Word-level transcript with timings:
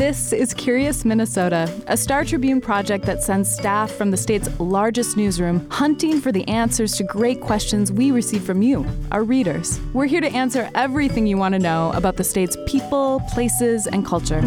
This 0.00 0.32
is 0.32 0.54
Curious 0.54 1.04
Minnesota, 1.04 1.72
a 1.86 1.96
Star 1.96 2.24
Tribune 2.24 2.60
project 2.60 3.04
that 3.06 3.22
sends 3.22 3.52
staff 3.52 3.90
from 3.92 4.10
the 4.10 4.16
state's 4.16 4.48
largest 4.60 5.16
newsroom 5.16 5.68
hunting 5.70 6.20
for 6.20 6.32
the 6.32 6.46
answers 6.48 6.96
to 6.96 7.04
great 7.04 7.40
questions 7.40 7.92
we 7.92 8.10
receive 8.10 8.42
from 8.42 8.62
you, 8.62 8.86
our 9.12 9.24
readers. 9.24 9.80
We're 9.92 10.06
here 10.06 10.20
to 10.20 10.28
answer 10.28 10.70
everything 10.74 11.26
you 11.26 11.36
want 11.36 11.54
to 11.54 11.58
know 11.58 11.92
about 11.94 12.16
the 12.16 12.24
state's 12.24 12.56
people, 12.66 13.20
places, 13.32 13.86
and 13.86 14.06
culture. 14.06 14.40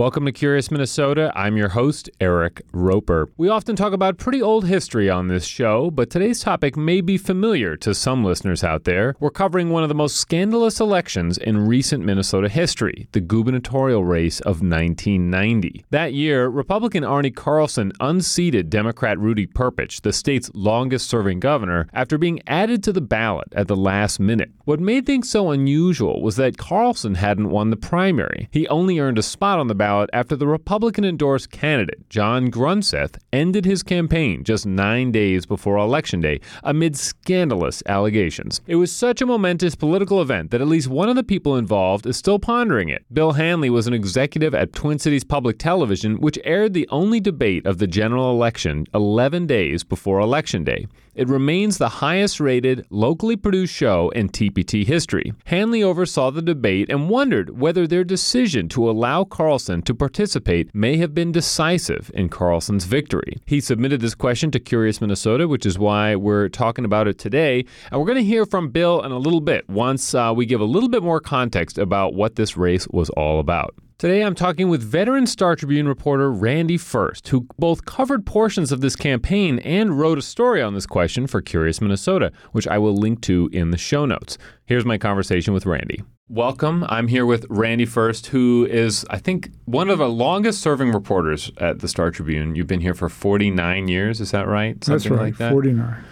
Welcome 0.00 0.24
to 0.24 0.32
Curious 0.32 0.70
Minnesota. 0.70 1.30
I'm 1.36 1.58
your 1.58 1.68
host, 1.68 2.08
Eric 2.22 2.62
Roper. 2.72 3.28
We 3.36 3.50
often 3.50 3.76
talk 3.76 3.92
about 3.92 4.16
pretty 4.16 4.40
old 4.40 4.64
history 4.64 5.10
on 5.10 5.28
this 5.28 5.44
show, 5.44 5.90
but 5.90 6.08
today's 6.08 6.40
topic 6.40 6.74
may 6.74 7.02
be 7.02 7.18
familiar 7.18 7.76
to 7.76 7.94
some 7.94 8.24
listeners 8.24 8.64
out 8.64 8.84
there. 8.84 9.14
We're 9.20 9.28
covering 9.28 9.68
one 9.68 9.82
of 9.82 9.90
the 9.90 9.94
most 9.94 10.16
scandalous 10.16 10.80
elections 10.80 11.36
in 11.36 11.66
recent 11.66 12.02
Minnesota 12.02 12.48
history, 12.48 13.08
the 13.12 13.20
gubernatorial 13.20 14.02
race 14.02 14.40
of 14.40 14.62
1990. 14.62 15.84
That 15.90 16.14
year, 16.14 16.48
Republican 16.48 17.04
Arne 17.04 17.30
Carlson 17.34 17.92
unseated 18.00 18.70
Democrat 18.70 19.18
Rudy 19.18 19.46
Perpich, 19.46 20.00
the 20.00 20.14
state's 20.14 20.50
longest 20.54 21.10
serving 21.10 21.40
governor, 21.40 21.88
after 21.92 22.16
being 22.16 22.40
added 22.46 22.82
to 22.84 22.92
the 22.94 23.02
ballot 23.02 23.48
at 23.52 23.68
the 23.68 23.76
last 23.76 24.18
minute. 24.18 24.50
What 24.64 24.80
made 24.80 25.04
things 25.04 25.28
so 25.28 25.50
unusual 25.50 26.22
was 26.22 26.36
that 26.36 26.56
Carlson 26.56 27.16
hadn't 27.16 27.50
won 27.50 27.68
the 27.68 27.76
primary. 27.76 28.48
He 28.50 28.66
only 28.68 28.98
earned 28.98 29.18
a 29.18 29.22
spot 29.22 29.58
on 29.58 29.68
the 29.68 29.74
ballot 29.74 29.89
ballot 29.90 30.10
after 30.12 30.36
the 30.36 30.46
Republican 30.46 31.04
endorsed 31.04 31.50
candidate, 31.50 32.08
John 32.08 32.48
Grunseth, 32.48 33.18
ended 33.32 33.64
his 33.64 33.82
campaign 33.82 34.44
just 34.44 34.64
nine 34.64 35.10
days 35.10 35.46
before 35.46 35.78
Election 35.78 36.20
Day 36.20 36.38
amid 36.62 36.96
scandalous 36.96 37.82
allegations. 37.86 38.60
It 38.68 38.76
was 38.76 38.92
such 38.92 39.20
a 39.20 39.26
momentous 39.26 39.74
political 39.74 40.22
event 40.22 40.52
that 40.52 40.60
at 40.60 40.68
least 40.68 40.86
one 40.86 41.08
of 41.08 41.16
the 41.16 41.24
people 41.24 41.56
involved 41.56 42.06
is 42.06 42.16
still 42.16 42.38
pondering 42.38 42.88
it. 42.88 43.04
Bill 43.12 43.32
Hanley 43.32 43.68
was 43.68 43.88
an 43.88 43.92
executive 43.92 44.54
at 44.54 44.72
Twin 44.72 45.00
Cities 45.00 45.24
Public 45.24 45.58
Television, 45.58 46.20
which 46.20 46.38
aired 46.44 46.72
the 46.72 46.86
only 46.90 47.18
debate 47.18 47.66
of 47.66 47.78
the 47.78 47.88
general 47.88 48.30
election 48.30 48.86
11 48.94 49.48
days 49.48 49.82
before 49.82 50.20
Election 50.20 50.62
Day. 50.62 50.86
It 51.14 51.28
remains 51.28 51.78
the 51.78 51.88
highest 51.88 52.38
rated, 52.38 52.86
locally 52.90 53.36
produced 53.36 53.74
show 53.74 54.10
in 54.10 54.28
TPT 54.28 54.86
history. 54.86 55.32
Hanley 55.44 55.82
oversaw 55.82 56.30
the 56.30 56.42
debate 56.42 56.88
and 56.88 57.08
wondered 57.08 57.58
whether 57.58 57.86
their 57.86 58.04
decision 58.04 58.68
to 58.70 58.88
allow 58.88 59.24
Carlson 59.24 59.82
to 59.82 59.94
participate 59.94 60.74
may 60.74 60.96
have 60.98 61.14
been 61.14 61.32
decisive 61.32 62.10
in 62.14 62.28
Carlson's 62.28 62.84
victory. 62.84 63.38
He 63.46 63.60
submitted 63.60 64.00
this 64.00 64.14
question 64.14 64.50
to 64.52 64.60
Curious 64.60 65.00
Minnesota, 65.00 65.48
which 65.48 65.66
is 65.66 65.78
why 65.78 66.14
we're 66.14 66.48
talking 66.48 66.84
about 66.84 67.08
it 67.08 67.18
today. 67.18 67.64
And 67.90 68.00
we're 68.00 68.06
going 68.06 68.16
to 68.16 68.24
hear 68.24 68.46
from 68.46 68.70
Bill 68.70 69.02
in 69.02 69.10
a 69.10 69.18
little 69.18 69.40
bit 69.40 69.68
once 69.68 70.14
uh, 70.14 70.32
we 70.34 70.46
give 70.46 70.60
a 70.60 70.64
little 70.64 70.88
bit 70.88 71.02
more 71.02 71.20
context 71.20 71.78
about 71.78 72.14
what 72.14 72.36
this 72.36 72.56
race 72.56 72.86
was 72.88 73.10
all 73.10 73.40
about. 73.40 73.74
Today, 74.00 74.22
I'm 74.22 74.34
talking 74.34 74.70
with 74.70 74.82
veteran 74.82 75.26
Star 75.26 75.54
Tribune 75.54 75.86
reporter 75.86 76.32
Randy 76.32 76.78
Furst, 76.78 77.28
who 77.28 77.46
both 77.58 77.84
covered 77.84 78.24
portions 78.24 78.72
of 78.72 78.80
this 78.80 78.96
campaign 78.96 79.58
and 79.58 80.00
wrote 80.00 80.16
a 80.16 80.22
story 80.22 80.62
on 80.62 80.72
this 80.72 80.86
question 80.86 81.26
for 81.26 81.42
Curious 81.42 81.82
Minnesota, 81.82 82.32
which 82.52 82.66
I 82.66 82.78
will 82.78 82.94
link 82.94 83.20
to 83.24 83.50
in 83.52 83.72
the 83.72 83.76
show 83.76 84.06
notes. 84.06 84.38
Here's 84.64 84.86
my 84.86 84.96
conversation 84.96 85.52
with 85.52 85.66
Randy. 85.66 86.02
Welcome. 86.30 86.86
I'm 86.88 87.08
here 87.08 87.26
with 87.26 87.44
Randy 87.50 87.84
Furst, 87.84 88.28
who 88.28 88.66
is, 88.70 89.04
I 89.10 89.18
think, 89.18 89.50
one 89.66 89.90
of 89.90 89.98
the 89.98 90.08
longest 90.08 90.62
serving 90.62 90.92
reporters 90.92 91.52
at 91.58 91.80
the 91.80 91.86
Star 91.86 92.10
Tribune. 92.10 92.54
You've 92.54 92.66
been 92.66 92.80
here 92.80 92.94
for 92.94 93.10
49 93.10 93.86
years, 93.88 94.18
is 94.22 94.30
that 94.30 94.48
right? 94.48 94.82
Something 94.82 95.10
That's 95.10 95.20
right, 95.20 95.26
like 95.26 95.36
that? 95.36 95.52
49. 95.52 96.04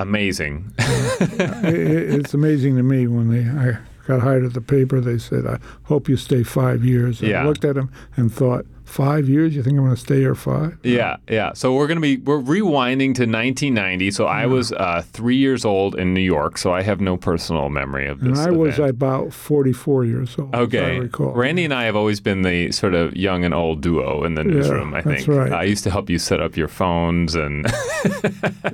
Amazing. 0.00 0.72
it's 0.80 2.34
amazing 2.34 2.74
to 2.78 2.82
me 2.82 3.06
when 3.06 3.30
they 3.30 3.48
I 3.48 3.78
got 4.08 4.20
hired 4.20 4.44
at 4.44 4.54
the 4.54 4.60
paper. 4.60 5.00
They 5.00 5.18
said, 5.18 5.46
I 5.46 5.58
hope 5.84 6.08
you 6.08 6.16
stay 6.16 6.42
five 6.42 6.84
years. 6.84 7.20
And 7.20 7.30
yeah. 7.30 7.42
I 7.42 7.46
looked 7.46 7.64
at 7.64 7.76
him 7.76 7.92
and 8.16 8.32
thought, 8.32 8.64
five 8.88 9.28
years? 9.28 9.54
You 9.54 9.62
think 9.62 9.76
I'm 9.76 9.84
going 9.84 9.94
to 9.94 10.00
stay 10.00 10.16
here 10.16 10.34
five? 10.34 10.78
Yeah, 10.82 11.16
yeah. 11.28 11.52
So 11.52 11.74
we're 11.74 11.86
going 11.86 11.96
to 11.96 12.02
be 12.02 12.16
we're 12.16 12.40
rewinding 12.40 13.14
to 13.14 13.22
1990. 13.22 14.10
So 14.10 14.26
I 14.26 14.46
was 14.46 14.72
uh, 14.72 15.02
three 15.06 15.36
years 15.36 15.64
old 15.64 15.94
in 15.94 16.14
New 16.14 16.20
York, 16.20 16.58
so 16.58 16.72
I 16.72 16.82
have 16.82 17.00
no 17.00 17.16
personal 17.16 17.68
memory 17.68 18.08
of 18.08 18.20
this. 18.20 18.30
And 18.30 18.38
I 18.38 18.44
event. 18.44 18.58
was 18.58 18.78
about 18.78 19.32
44 19.32 20.04
years 20.04 20.36
old. 20.38 20.54
Okay. 20.54 21.08
Randy 21.18 21.64
and 21.64 21.74
I 21.74 21.84
have 21.84 21.96
always 21.96 22.20
been 22.20 22.42
the 22.42 22.72
sort 22.72 22.94
of 22.94 23.16
young 23.16 23.44
and 23.44 23.54
old 23.54 23.82
duo 23.82 24.24
in 24.24 24.34
the 24.34 24.44
newsroom. 24.44 24.92
Yeah, 24.92 24.98
I 24.98 25.02
think. 25.02 25.16
That's 25.18 25.28
right. 25.28 25.52
I 25.52 25.64
used 25.64 25.84
to 25.84 25.90
help 25.90 26.08
you 26.08 26.18
set 26.18 26.40
up 26.40 26.56
your 26.56 26.68
phones 26.68 27.34
and. 27.34 27.66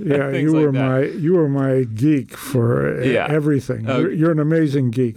yeah, 0.01 0.31
you 0.31 0.53
were 0.53 0.73
like 0.73 0.75
my 0.75 1.03
you 1.05 1.35
were 1.35 1.49
my 1.49 1.85
geek 1.85 2.37
for 2.37 3.03
yeah. 3.03 3.27
everything. 3.29 3.89
Uh, 3.89 3.99
you're, 3.99 4.13
you're 4.13 4.31
an 4.31 4.39
amazing 4.39 4.91
geek. 4.91 5.17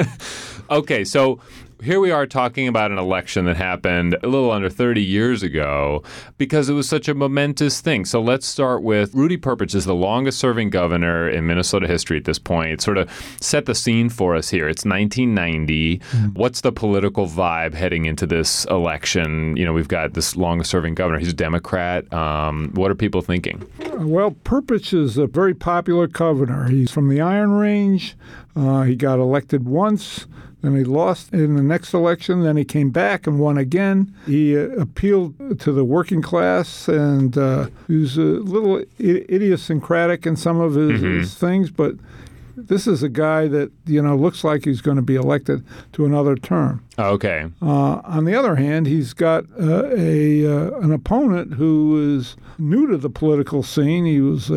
okay, 0.70 1.04
so 1.04 1.40
here 1.82 2.00
we 2.00 2.10
are 2.10 2.26
talking 2.26 2.66
about 2.66 2.90
an 2.90 2.98
election 2.98 3.44
that 3.44 3.56
happened 3.56 4.16
a 4.22 4.26
little 4.26 4.50
under 4.50 4.68
30 4.68 5.02
years 5.02 5.42
ago 5.42 6.02
because 6.36 6.68
it 6.68 6.72
was 6.72 6.88
such 6.88 7.08
a 7.08 7.14
momentous 7.14 7.80
thing. 7.80 8.04
So 8.04 8.20
let's 8.20 8.46
start 8.46 8.82
with 8.82 9.14
Rudy 9.14 9.36
Perpich 9.36 9.74
is 9.74 9.84
the 9.84 9.94
longest 9.94 10.38
serving 10.38 10.70
governor 10.70 11.28
in 11.28 11.46
Minnesota 11.46 11.86
history 11.86 12.16
at 12.16 12.24
this 12.24 12.38
point. 12.38 12.80
Sort 12.80 12.98
of 12.98 13.10
set 13.40 13.66
the 13.66 13.74
scene 13.74 14.08
for 14.08 14.34
us 14.34 14.48
here. 14.48 14.68
It's 14.68 14.84
1990. 14.84 15.98
Mm-hmm. 15.98 16.26
What's 16.34 16.62
the 16.62 16.72
political 16.72 17.26
vibe 17.26 17.74
heading 17.74 18.06
into 18.06 18.26
this 18.26 18.64
election? 18.66 19.56
You 19.56 19.64
know, 19.64 19.72
we've 19.72 19.88
got 19.88 20.14
this 20.14 20.36
longest 20.36 20.70
serving 20.70 20.94
governor. 20.94 21.18
He's 21.18 21.30
a 21.30 21.32
Democrat. 21.32 22.12
Um, 22.12 22.70
what 22.74 22.90
are 22.90 22.94
people 22.94 23.22
thinking? 23.22 23.64
Well, 23.98 24.32
Perpich 24.32 24.92
is 24.92 25.16
a 25.16 25.26
very 25.26 25.54
popular 25.54 26.06
governor. 26.06 26.68
He's 26.68 26.90
from 26.90 27.08
the 27.08 27.20
Iron 27.20 27.52
Range. 27.52 28.16
Uh, 28.58 28.82
he 28.82 28.96
got 28.96 29.18
elected 29.18 29.66
once. 29.66 30.26
Then 30.62 30.74
he 30.74 30.82
lost 30.82 31.32
in 31.32 31.54
the 31.54 31.62
next 31.62 31.94
election. 31.94 32.42
Then 32.42 32.56
he 32.56 32.64
came 32.64 32.90
back 32.90 33.28
and 33.28 33.38
won 33.38 33.56
again. 33.56 34.12
He 34.26 34.58
uh, 34.58 34.62
appealed 34.70 35.60
to 35.60 35.72
the 35.72 35.84
working 35.84 36.20
class, 36.20 36.88
and 36.88 37.38
uh, 37.38 37.68
he 37.86 37.96
was 37.96 38.16
a 38.16 38.22
little 38.22 38.82
idiosyncratic 38.98 40.26
in 40.26 40.34
some 40.34 40.58
of 40.58 40.74
his, 40.74 41.00
mm-hmm. 41.00 41.20
his, 41.20 41.34
things. 41.34 41.70
But 41.70 41.94
this 42.56 42.88
is 42.88 43.04
a 43.04 43.08
guy 43.08 43.46
that 43.46 43.70
you 43.86 44.02
know 44.02 44.16
looks 44.16 44.42
like 44.42 44.64
he's 44.64 44.80
going 44.80 44.96
to 44.96 45.02
be 45.02 45.14
elected 45.14 45.64
to 45.92 46.04
another 46.04 46.34
term. 46.34 46.84
Okay. 46.98 47.46
Uh, 47.62 48.00
on 48.02 48.24
the 48.24 48.34
other 48.34 48.56
hand, 48.56 48.88
he's 48.88 49.12
got 49.12 49.44
uh, 49.60 49.84
a 49.92 50.44
uh, 50.44 50.80
an 50.80 50.92
opponent 50.92 51.54
who 51.54 52.16
is 52.16 52.36
new 52.58 52.88
to 52.88 52.96
the 52.96 53.10
political 53.10 53.62
scene. 53.62 54.06
He 54.06 54.20
was 54.20 54.50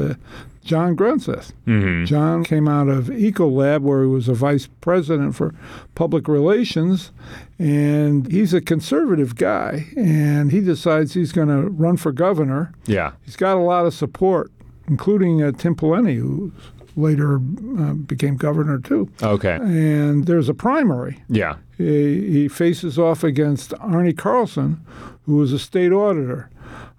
John 0.64 0.96
Grunseth. 0.96 1.54
Mm-hmm. 1.66 2.06
John 2.06 2.44
came 2.44 2.68
out 2.68 2.88
of 2.88 3.06
Ecolab, 3.06 3.82
where 3.82 4.02
he 4.04 4.08
was 4.08 4.28
a 4.28 4.34
vice 4.34 4.68
president 4.80 5.36
for 5.36 5.54
public 5.96 6.28
relations, 6.28 7.12
and 7.58 8.32
he's 8.32 8.54
a 8.54 8.62
conservative 8.62 9.36
guy, 9.36 9.88
and 9.98 10.52
he 10.52 10.62
decides 10.62 11.14
he's 11.14 11.32
going 11.32 11.48
to 11.48 11.70
run 11.70 11.98
for 11.98 12.12
governor. 12.12 12.74
Yeah. 12.86 13.14
He's 13.24 13.36
got 13.36 13.58
a 13.58 13.62
lot 13.62 13.86
of 13.86 13.94
support, 13.94 14.52
including 14.88 15.42
uh, 15.42 15.52
Tim 15.52 15.76
Pawlenty, 15.76 16.18
who 16.18 16.52
later 16.96 17.36
uh, 17.36 17.94
became 17.94 18.36
governor 18.36 18.78
too. 18.78 19.10
Okay. 19.24 19.56
And 19.56 20.26
there's 20.26 20.50
a 20.50 20.54
primary. 20.54 21.24
Yeah. 21.30 21.56
He, 21.78 22.32
he 22.32 22.48
faces 22.48 23.00
off 23.00 23.24
against 23.24 23.74
Arne 23.80 24.16
Carlson, 24.16 24.86
who 25.26 25.38
was 25.38 25.54
a 25.54 25.60
state 25.60 25.92
auditor. 25.92 26.50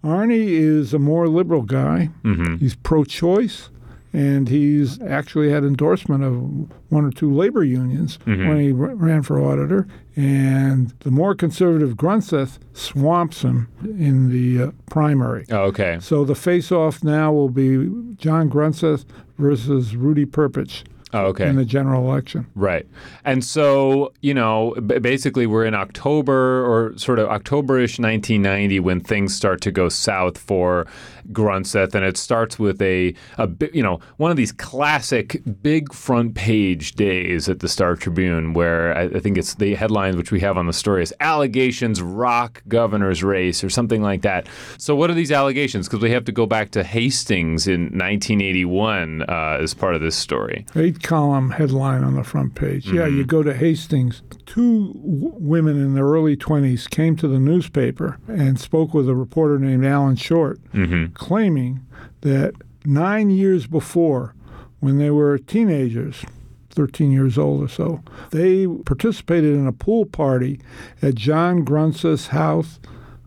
Arne 0.04 0.30
is 0.30 0.94
a 0.94 0.98
more 0.98 1.28
liberal 1.28 1.62
guy. 1.62 2.10
Mm-hmm. 2.24 2.56
He's 2.56 2.74
pro 2.74 3.04
choice, 3.04 3.70
and 4.12 4.48
he's 4.48 5.00
actually 5.02 5.50
had 5.50 5.64
endorsement 5.64 6.24
of 6.24 6.70
one 6.90 7.04
or 7.04 7.10
two 7.10 7.32
labor 7.32 7.64
unions 7.64 8.18
mm-hmm. 8.18 8.48
when 8.48 8.60
he 8.60 8.70
r- 8.72 8.94
ran 8.94 9.22
for 9.22 9.40
auditor. 9.40 9.86
And 10.14 10.90
the 11.00 11.10
more 11.10 11.34
conservative 11.34 11.96
Grunseth 11.96 12.58
swamps 12.74 13.42
him 13.42 13.68
in 13.82 14.28
the 14.28 14.68
uh, 14.68 14.70
primary. 14.90 15.46
Oh, 15.50 15.62
okay. 15.64 15.98
So 16.00 16.24
the 16.24 16.34
face 16.34 16.70
off 16.70 17.02
now 17.02 17.32
will 17.32 17.48
be 17.48 17.90
John 18.16 18.50
Grunseth 18.50 19.06
versus 19.38 19.96
Rudy 19.96 20.26
Perpich. 20.26 20.84
Oh, 21.14 21.26
okay. 21.26 21.48
In 21.48 21.56
the 21.56 21.64
general 21.64 22.10
election. 22.10 22.46
Right. 22.54 22.86
And 23.24 23.44
so, 23.44 24.12
you 24.22 24.32
know, 24.32 24.74
b- 24.86 24.98
basically 24.98 25.46
we're 25.46 25.66
in 25.66 25.74
October 25.74 26.64
or 26.64 26.96
sort 26.96 27.18
of 27.18 27.28
Octoberish 27.28 27.98
1990 27.98 28.80
when 28.80 29.00
things 29.00 29.34
start 29.34 29.60
to 29.62 29.70
go 29.70 29.88
south 29.88 30.38
for 30.38 30.86
Grunseth. 31.32 31.94
And 31.94 32.04
it 32.04 32.16
starts 32.16 32.58
with 32.58 32.80
a, 32.82 33.14
a 33.38 33.48
you 33.72 33.82
know, 33.82 34.00
one 34.16 34.30
of 34.30 34.36
these 34.36 34.52
classic 34.52 35.42
big 35.62 35.92
front 35.92 36.34
page 36.34 36.92
days 36.92 37.48
at 37.48 37.60
the 37.60 37.68
Star 37.68 37.96
Tribune 37.96 38.52
where 38.54 38.96
I, 38.96 39.02
I 39.02 39.20
think 39.20 39.38
it's 39.38 39.54
the 39.54 39.74
headlines 39.74 40.16
which 40.16 40.32
we 40.32 40.40
have 40.40 40.56
on 40.56 40.66
the 40.66 40.72
story 40.72 41.02
is 41.02 41.14
allegations 41.20 42.02
rock 42.02 42.62
governor's 42.68 43.22
race 43.22 43.62
or 43.62 43.70
something 43.70 44.02
like 44.02 44.22
that. 44.22 44.48
So 44.78 44.94
what 44.94 45.10
are 45.10 45.14
these 45.14 45.32
allegations? 45.32 45.88
Because 45.88 46.02
we 46.02 46.10
have 46.10 46.24
to 46.24 46.32
go 46.32 46.46
back 46.46 46.70
to 46.72 46.82
Hastings 46.82 47.66
in 47.66 47.82
1981 47.82 49.22
uh, 49.22 49.58
as 49.60 49.74
part 49.74 49.94
of 49.94 50.00
this 50.00 50.16
story. 50.16 50.66
Eight 50.74 51.02
column 51.02 51.50
headline 51.50 52.04
on 52.04 52.14
the 52.14 52.24
front 52.24 52.54
page. 52.54 52.86
Mm-hmm. 52.86 52.96
Yeah, 52.96 53.06
you 53.06 53.24
go 53.24 53.42
to 53.42 53.54
Hastings. 53.54 54.22
Two 54.46 54.92
w- 54.94 55.34
women 55.38 55.76
in 55.80 55.94
their 55.94 56.04
early 56.04 56.36
20s 56.36 56.88
came 56.88 57.16
to 57.16 57.28
the 57.28 57.38
newspaper 57.38 58.18
and 58.28 58.58
spoke 58.58 58.92
with 58.94 59.08
a 59.08 59.14
reporter 59.14 59.58
named 59.58 59.84
Alan 59.84 60.16
Short, 60.16 60.62
mm-hmm. 60.72 61.11
Claiming 61.14 61.84
that 62.22 62.54
nine 62.84 63.30
years 63.30 63.66
before, 63.66 64.34
when 64.80 64.98
they 64.98 65.10
were 65.10 65.38
teenagers, 65.38 66.24
13 66.70 67.10
years 67.10 67.38
old 67.38 67.62
or 67.62 67.68
so, 67.68 68.02
they 68.30 68.66
participated 68.66 69.54
in 69.54 69.66
a 69.66 69.72
pool 69.72 70.06
party 70.06 70.60
at 71.00 71.14
John 71.14 71.64
Grunseth's 71.64 72.28
house 72.28 72.80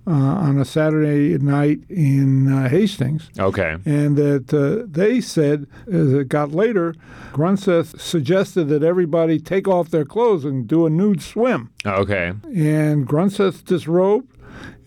uh, 0.07 0.11
on 0.11 0.59
a 0.59 0.65
Saturday 0.65 1.37
night 1.39 1.79
in 1.89 2.51
uh, 2.51 2.69
Hastings. 2.69 3.29
Okay. 3.39 3.77
And 3.85 4.15
that 4.17 4.53
uh, 4.53 4.85
they 4.87 5.19
said, 5.19 5.65
as 5.91 6.13
it 6.13 6.29
got 6.29 6.51
later, 6.51 6.93
Grunseth 7.31 7.99
suggested 7.99 8.65
that 8.65 8.83
everybody 8.83 9.39
take 9.39 9.67
off 9.67 9.89
their 9.89 10.05
clothes 10.05 10.45
and 10.45 10.67
do 10.67 10.85
a 10.85 10.89
nude 10.89 11.21
swim. 11.21 11.71
Okay. 11.85 12.33
And 12.43 13.07
Grunseth 13.07 13.65
disrobed, 13.65 14.31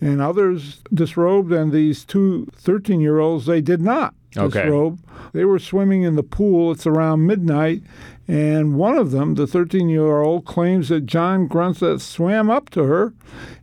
and 0.01 0.21
others 0.21 0.81
disrobed, 0.93 1.51
and 1.51 1.71
these 1.71 2.05
two 2.05 2.47
13 2.55 2.99
year 3.01 3.19
olds, 3.19 3.45
they 3.45 3.61
did 3.61 3.81
not 3.81 4.13
Okay. 4.37 4.61
disrobe. 4.63 4.99
They 5.33 5.45
were 5.45 5.59
swimming 5.59 6.03
in 6.03 6.15
the 6.15 6.23
pool. 6.23 6.71
It's 6.71 6.85
around 6.87 7.25
midnight. 7.25 7.81
And 8.27 8.75
one 8.75 8.95
of 8.95 9.09
them, 9.09 9.33
the 9.35 9.47
13 9.47 9.89
year 9.89 10.21
old, 10.21 10.45
claims 10.45 10.89
that 10.89 11.07
John 11.07 11.47
Grunseth 11.49 12.01
swam 12.01 12.49
up 12.49 12.69
to 12.71 12.83
her 12.83 13.13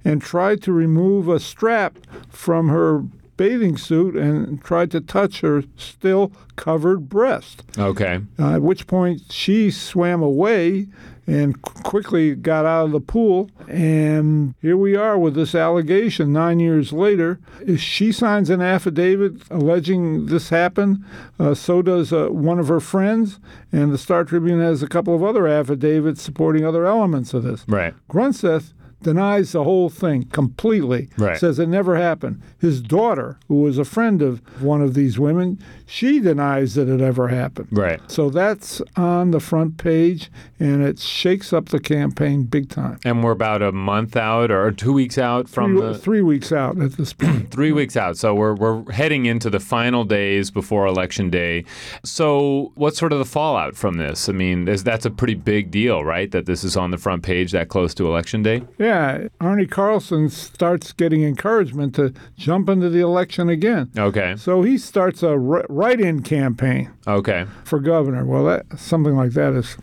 and 0.05 0.21
tried 0.21 0.63
to 0.63 0.73
remove 0.73 1.29
a 1.29 1.39
strap 1.39 1.99
from 2.29 2.69
her 2.69 3.05
bathing 3.37 3.77
suit 3.77 4.17
and 4.17 4.63
tried 4.63 4.91
to 4.93 5.01
touch 5.01 5.41
her 5.41 5.63
still 5.77 6.33
covered 6.57 7.09
breast. 7.09 7.63
Okay. 7.79 8.21
Uh, 8.39 8.55
at 8.55 8.63
which 8.63 8.87
point 8.87 9.23
she 9.31 9.71
swam 9.71 10.23
away 10.23 10.89
and 11.27 11.61
qu- 11.61 11.83
quickly 11.83 12.35
got 12.35 12.65
out 12.65 12.87
of 12.87 12.93
the 12.93 13.01
pool. 13.01 13.51
And 13.69 14.55
here 14.63 14.77
we 14.77 14.95
are 14.97 15.19
with 15.19 15.35
this 15.35 15.55
allegation 15.55 16.33
nine 16.33 16.61
years 16.61 16.93
later. 16.93 17.41
She 17.77 18.13
signs 18.13 18.49
an 18.49 18.63
affidavit 18.63 19.43
alleging 19.51 20.27
this 20.27 20.51
happened. 20.51 21.05
Uh, 21.39 21.55
so 21.55 21.83
does 21.83 22.13
uh, 22.13 22.29
one 22.29 22.59
of 22.59 22.69
her 22.69 22.81
friends. 22.81 23.41
And 23.73 23.93
the 23.93 23.99
Star 23.99 24.25
Tribune 24.25 24.61
has 24.61 24.83
a 24.83 24.89
couple 24.89 25.15
of 25.15 25.23
other 25.23 25.47
affidavits 25.47 26.23
supporting 26.23 26.65
other 26.65 26.87
elements 26.87 27.35
of 27.35 27.43
this. 27.43 27.65
Right. 27.67 27.95
Grunseth 28.09 28.73
denies 29.03 29.53
the 29.53 29.65
whole 29.65 29.89
thing 29.89 30.25
completely. 30.25 31.09
Right. 31.17 31.39
Says 31.39 31.59
it 31.59 31.69
never 31.69 31.97
happened. 31.97 32.43
His 32.59 32.81
daughter, 32.81 33.39
who 33.49 33.61
was 33.61 33.79
a 33.79 33.85
friend 33.85 34.23
of 34.23 34.41
one 34.63 34.81
of 34.81 34.95
these 34.95 35.19
women, 35.19 35.59
she 35.87 36.19
denies 36.19 36.75
that 36.75 36.89
it 36.89 37.01
ever 37.01 37.29
happened. 37.29 37.69
Right. 37.71 38.01
So 38.11 38.31
that's 38.31 38.83
on 38.97 39.31
the 39.31 39.41
front 39.41 39.79
page, 39.79 40.31
and 40.59 40.83
it 40.83 40.99
shakes 40.99 41.53
up 41.53 41.69
the 41.69 41.79
campaign 41.81 42.45
big 42.45 42.69
time. 42.69 42.99
And 43.05 43.23
we're 43.23 43.33
about 43.33 43.63
a 43.63 43.73
month 43.73 44.17
out 44.17 44.51
or 44.51 44.73
two 44.73 44.93
weeks 44.93 45.19
out 45.19 45.49
from 45.49 45.77
Three, 45.77 45.87
the 45.87 45.99
three 45.99 46.23
weeks 46.23 46.53
out 46.53 46.79
at 46.79 46.93
this 46.93 47.13
point. 47.13 47.51
three 47.51 47.73
weeks 47.73 47.97
out. 47.97 48.17
So 48.17 48.35
we're 48.35 48.55
we're 48.55 48.91
heading 48.91 49.27
into 49.27 49.51
the 49.51 49.61
final 49.61 50.05
days 50.05 50.51
before 50.51 50.87
election 50.87 51.31
day. 51.31 51.65
So 52.05 52.73
what's 52.75 52.99
sort 52.99 53.13
of 53.13 53.19
the 53.19 53.25
fallout 53.25 53.77
from 53.77 53.99
this? 53.99 54.29
I 54.29 54.33
mean, 54.33 54.65
that's 54.65 55.05
a 55.05 55.11
pretty 55.11 55.35
big 55.35 55.71
deal, 55.71 56.05
right? 56.05 56.31
That 56.31 56.47
this 56.47 56.65
is 56.65 56.77
on 56.77 56.91
the 56.91 56.99
front 56.99 57.23
page 57.23 57.53
that 57.53 57.69
close 57.69 57.95
to 57.95 58.07
election 58.07 58.43
day. 58.43 58.63
yeah, 58.79 58.86
Arne 59.41 59.67
Carlson 59.69 60.29
starts 60.29 60.93
getting 60.93 61.23
encouragement 61.23 61.95
to 61.97 62.13
jump 62.37 62.69
into 62.69 62.89
the 62.89 63.01
election 63.01 63.49
again. 63.49 63.91
Okay. 63.97 64.37
So 64.37 64.63
he 64.63 64.79
starts 64.79 65.23
a 65.23 65.39
ri- 65.39 65.65
write-in 65.69 66.23
campaign. 66.23 66.91
Okay. 67.07 67.47
for 67.65 67.79
governor. 67.81 68.25
Well, 68.25 68.45
that 68.45 68.79
something 68.79 69.17
like 69.17 69.33
that 69.33 69.53
is 69.55 69.77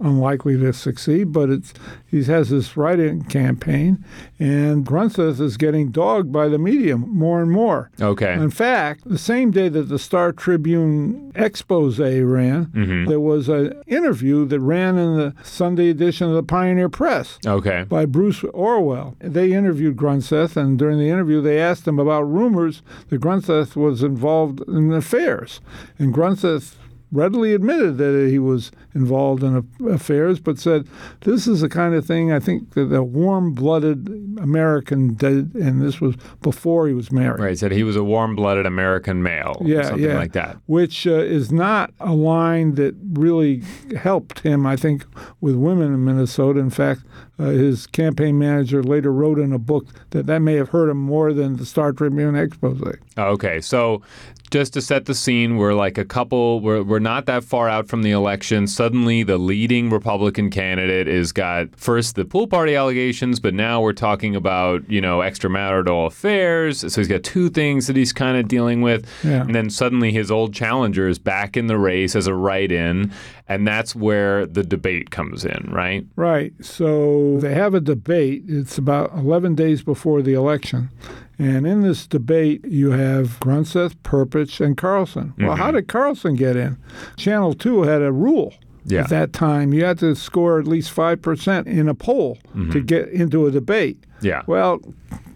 unlikely 0.00 0.58
to 0.58 0.72
succeed, 0.72 1.32
but 1.32 1.50
it's 1.50 1.72
he 2.06 2.22
has 2.24 2.50
this 2.50 2.76
write-in 2.76 3.24
campaign, 3.24 4.04
and 4.38 4.86
Grunseth 4.86 5.40
is 5.40 5.56
getting 5.56 5.90
dogged 5.90 6.32
by 6.32 6.48
the 6.48 6.58
media 6.58 6.96
more 6.96 7.42
and 7.42 7.50
more. 7.50 7.90
Okay. 8.00 8.34
In 8.34 8.50
fact, 8.50 9.02
the 9.04 9.18
same 9.18 9.50
day 9.50 9.68
that 9.68 9.88
the 9.88 9.98
Star 9.98 10.32
Tribune 10.32 11.32
expose 11.34 11.98
ran, 11.98 12.66
mm-hmm. 12.66 13.06
there 13.06 13.20
was 13.20 13.48
an 13.48 13.82
interview 13.86 14.44
that 14.46 14.60
ran 14.60 14.96
in 14.96 15.16
the 15.16 15.34
Sunday 15.42 15.90
edition 15.90 16.28
of 16.28 16.34
the 16.34 16.42
Pioneer 16.42 16.88
Press 16.88 17.38
Okay. 17.44 17.84
by 17.88 18.04
Bruce 18.04 18.40
Orwoll. 18.40 19.16
They 19.18 19.52
interviewed 19.52 19.96
Grunseth, 19.96 20.56
and 20.56 20.78
during 20.78 20.98
the 20.98 21.08
interview, 21.08 21.40
they 21.40 21.60
asked 21.60 21.88
him 21.88 21.98
about 21.98 22.22
rumors 22.22 22.82
that 23.08 23.20
Grunseth 23.20 23.74
was 23.74 24.02
involved 24.02 24.60
in 24.68 24.92
affairs. 24.92 25.60
And 25.98 26.14
Grunseth 26.14 26.76
readily 27.14 27.54
admitted 27.54 27.96
that 27.98 28.28
he 28.30 28.38
was 28.38 28.72
involved 28.94 29.42
in 29.42 29.56
a- 29.80 29.86
affairs, 29.88 30.40
but 30.40 30.58
said, 30.58 30.86
This 31.20 31.46
is 31.46 31.60
the 31.60 31.68
kind 31.68 31.94
of 31.94 32.04
thing 32.04 32.32
I 32.32 32.40
think 32.40 32.74
that 32.74 32.92
a 32.94 33.02
warm 33.02 33.54
blooded 33.54 34.08
American 34.40 35.14
did, 35.14 35.54
and 35.54 35.80
this 35.80 36.00
was 36.00 36.16
before 36.42 36.88
he 36.88 36.94
was 36.94 37.10
married. 37.12 37.40
Right. 37.40 37.58
Said 37.58 37.72
he 37.72 37.84
was 37.84 37.96
a 37.96 38.04
warm-blooded 38.04 38.66
American 38.66 39.22
male. 39.22 39.56
or 39.60 39.66
Yeah, 39.66 39.82
something 39.82 40.04
yeah. 40.04 40.18
like 40.18 40.32
that. 40.32 40.58
Which 40.66 41.06
uh, 41.06 41.12
is 41.12 41.50
not 41.52 41.92
a 42.00 42.12
line 42.12 42.74
that 42.74 42.94
really 43.12 43.62
helped 43.96 44.40
him, 44.40 44.66
I 44.66 44.76
think, 44.76 45.04
with 45.40 45.54
women 45.54 45.94
in 45.94 46.04
Minnesota. 46.04 46.60
In 46.60 46.70
fact, 46.70 47.02
uh, 47.38 47.44
his 47.46 47.86
campaign 47.86 48.38
manager 48.38 48.82
later 48.82 49.12
wrote 49.12 49.38
in 49.38 49.52
a 49.52 49.58
book 49.58 49.86
that 50.10 50.26
that 50.26 50.40
may 50.40 50.54
have 50.54 50.68
hurt 50.70 50.88
him 50.88 50.98
more 50.98 51.32
than 51.32 51.56
the 51.56 51.66
Star 51.66 51.92
Tribune 51.92 52.36
expose. 52.36 52.80
Okay, 53.18 53.60
so 53.60 54.02
just 54.50 54.72
to 54.74 54.80
set 54.80 55.06
the 55.06 55.14
scene, 55.14 55.56
we're 55.56 55.74
like 55.74 55.98
a 55.98 56.04
couple, 56.04 56.60
we're, 56.60 56.82
we're 56.82 56.98
not 57.04 57.26
that 57.26 57.44
far 57.44 57.68
out 57.68 57.86
from 57.86 58.02
the 58.02 58.10
election. 58.10 58.66
Suddenly, 58.66 59.22
the 59.22 59.38
leading 59.38 59.90
Republican 59.90 60.50
candidate 60.50 61.06
is 61.06 61.30
got 61.30 61.68
first 61.76 62.16
the 62.16 62.24
pool 62.24 62.48
party 62.48 62.74
allegations, 62.74 63.38
but 63.38 63.54
now 63.54 63.80
we're 63.80 63.92
talking 63.92 64.34
about, 64.34 64.90
you 64.90 65.00
know, 65.00 65.18
extramarital 65.18 66.06
affairs. 66.06 66.80
So 66.80 67.00
he's 67.00 67.06
got 67.06 67.22
two 67.22 67.48
things 67.48 67.86
that 67.86 67.94
he's 67.94 68.12
kind 68.12 68.36
of 68.36 68.48
dealing 68.48 68.82
with. 68.82 69.08
Yeah. 69.22 69.42
And 69.42 69.54
then 69.54 69.70
suddenly 69.70 70.10
his 70.10 70.32
old 70.32 70.52
challenger 70.52 71.06
is 71.06 71.20
back 71.20 71.56
in 71.56 71.68
the 71.68 71.78
race 71.78 72.16
as 72.16 72.26
a 72.26 72.34
write 72.34 72.72
in. 72.72 73.12
And 73.46 73.68
that's 73.68 73.94
where 73.94 74.46
the 74.46 74.64
debate 74.64 75.10
comes 75.10 75.44
in, 75.44 75.68
right? 75.70 76.06
Right. 76.16 76.54
So 76.62 77.38
they 77.40 77.52
have 77.52 77.74
a 77.74 77.80
debate. 77.80 78.44
It's 78.48 78.78
about 78.78 79.12
11 79.14 79.54
days 79.54 79.82
before 79.82 80.22
the 80.22 80.32
election. 80.32 80.90
And 81.38 81.66
in 81.66 81.80
this 81.80 82.06
debate, 82.06 82.64
you 82.64 82.92
have 82.92 83.40
Grunseth, 83.40 83.96
Perpich, 84.04 84.64
and 84.64 84.76
Carlson. 84.76 85.34
Well, 85.38 85.56
how 85.56 85.70
did 85.70 85.88
Carlson 85.88 86.36
get 86.36 86.56
in? 86.56 86.78
Channel 87.16 87.54
2 87.54 87.82
had 87.82 88.02
a 88.02 88.12
rule. 88.12 88.54
Yeah. 88.86 89.00
At 89.00 89.08
that 89.08 89.32
time, 89.32 89.72
you 89.72 89.84
had 89.84 89.98
to 90.00 90.14
score 90.14 90.58
at 90.60 90.66
least 90.66 90.94
5% 90.94 91.66
in 91.66 91.88
a 91.88 91.94
poll 91.94 92.38
to 92.70 92.80
get 92.80 93.08
into 93.08 93.46
a 93.46 93.50
debate. 93.50 94.04
Yeah. 94.20 94.42
Well, 94.46 94.80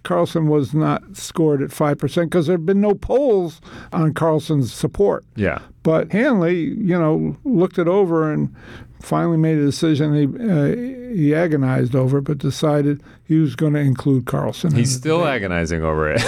Carlson 0.02 0.48
was 0.48 0.72
not 0.72 1.16
scored 1.16 1.62
at 1.62 1.70
5% 1.70 2.24
because 2.24 2.46
there 2.46 2.54
had 2.54 2.66
been 2.66 2.80
no 2.80 2.94
polls 2.94 3.60
on 3.92 4.14
Carlson's 4.14 4.72
support. 4.72 5.24
Yeah. 5.34 5.60
But 5.82 6.12
Hanley, 6.12 6.56
you 6.56 6.98
know, 6.98 7.36
looked 7.44 7.78
it 7.78 7.88
over 7.88 8.32
and 8.32 8.54
finally 9.00 9.36
made 9.36 9.58
a 9.58 9.64
decision. 9.64 10.14
He, 10.14 10.24
uh, 10.24 10.97
he 11.14 11.34
agonized 11.34 11.94
over 11.94 12.18
it, 12.18 12.22
but 12.24 12.38
decided 12.38 13.02
he 13.24 13.38
was 13.38 13.56
going 13.56 13.72
to 13.74 13.80
include 13.80 14.26
Carlson. 14.26 14.74
He's 14.74 14.94
the 14.94 14.98
still 15.00 15.18
debate. 15.18 15.34
agonizing 15.36 15.82
over 15.82 16.12
it. 16.12 16.22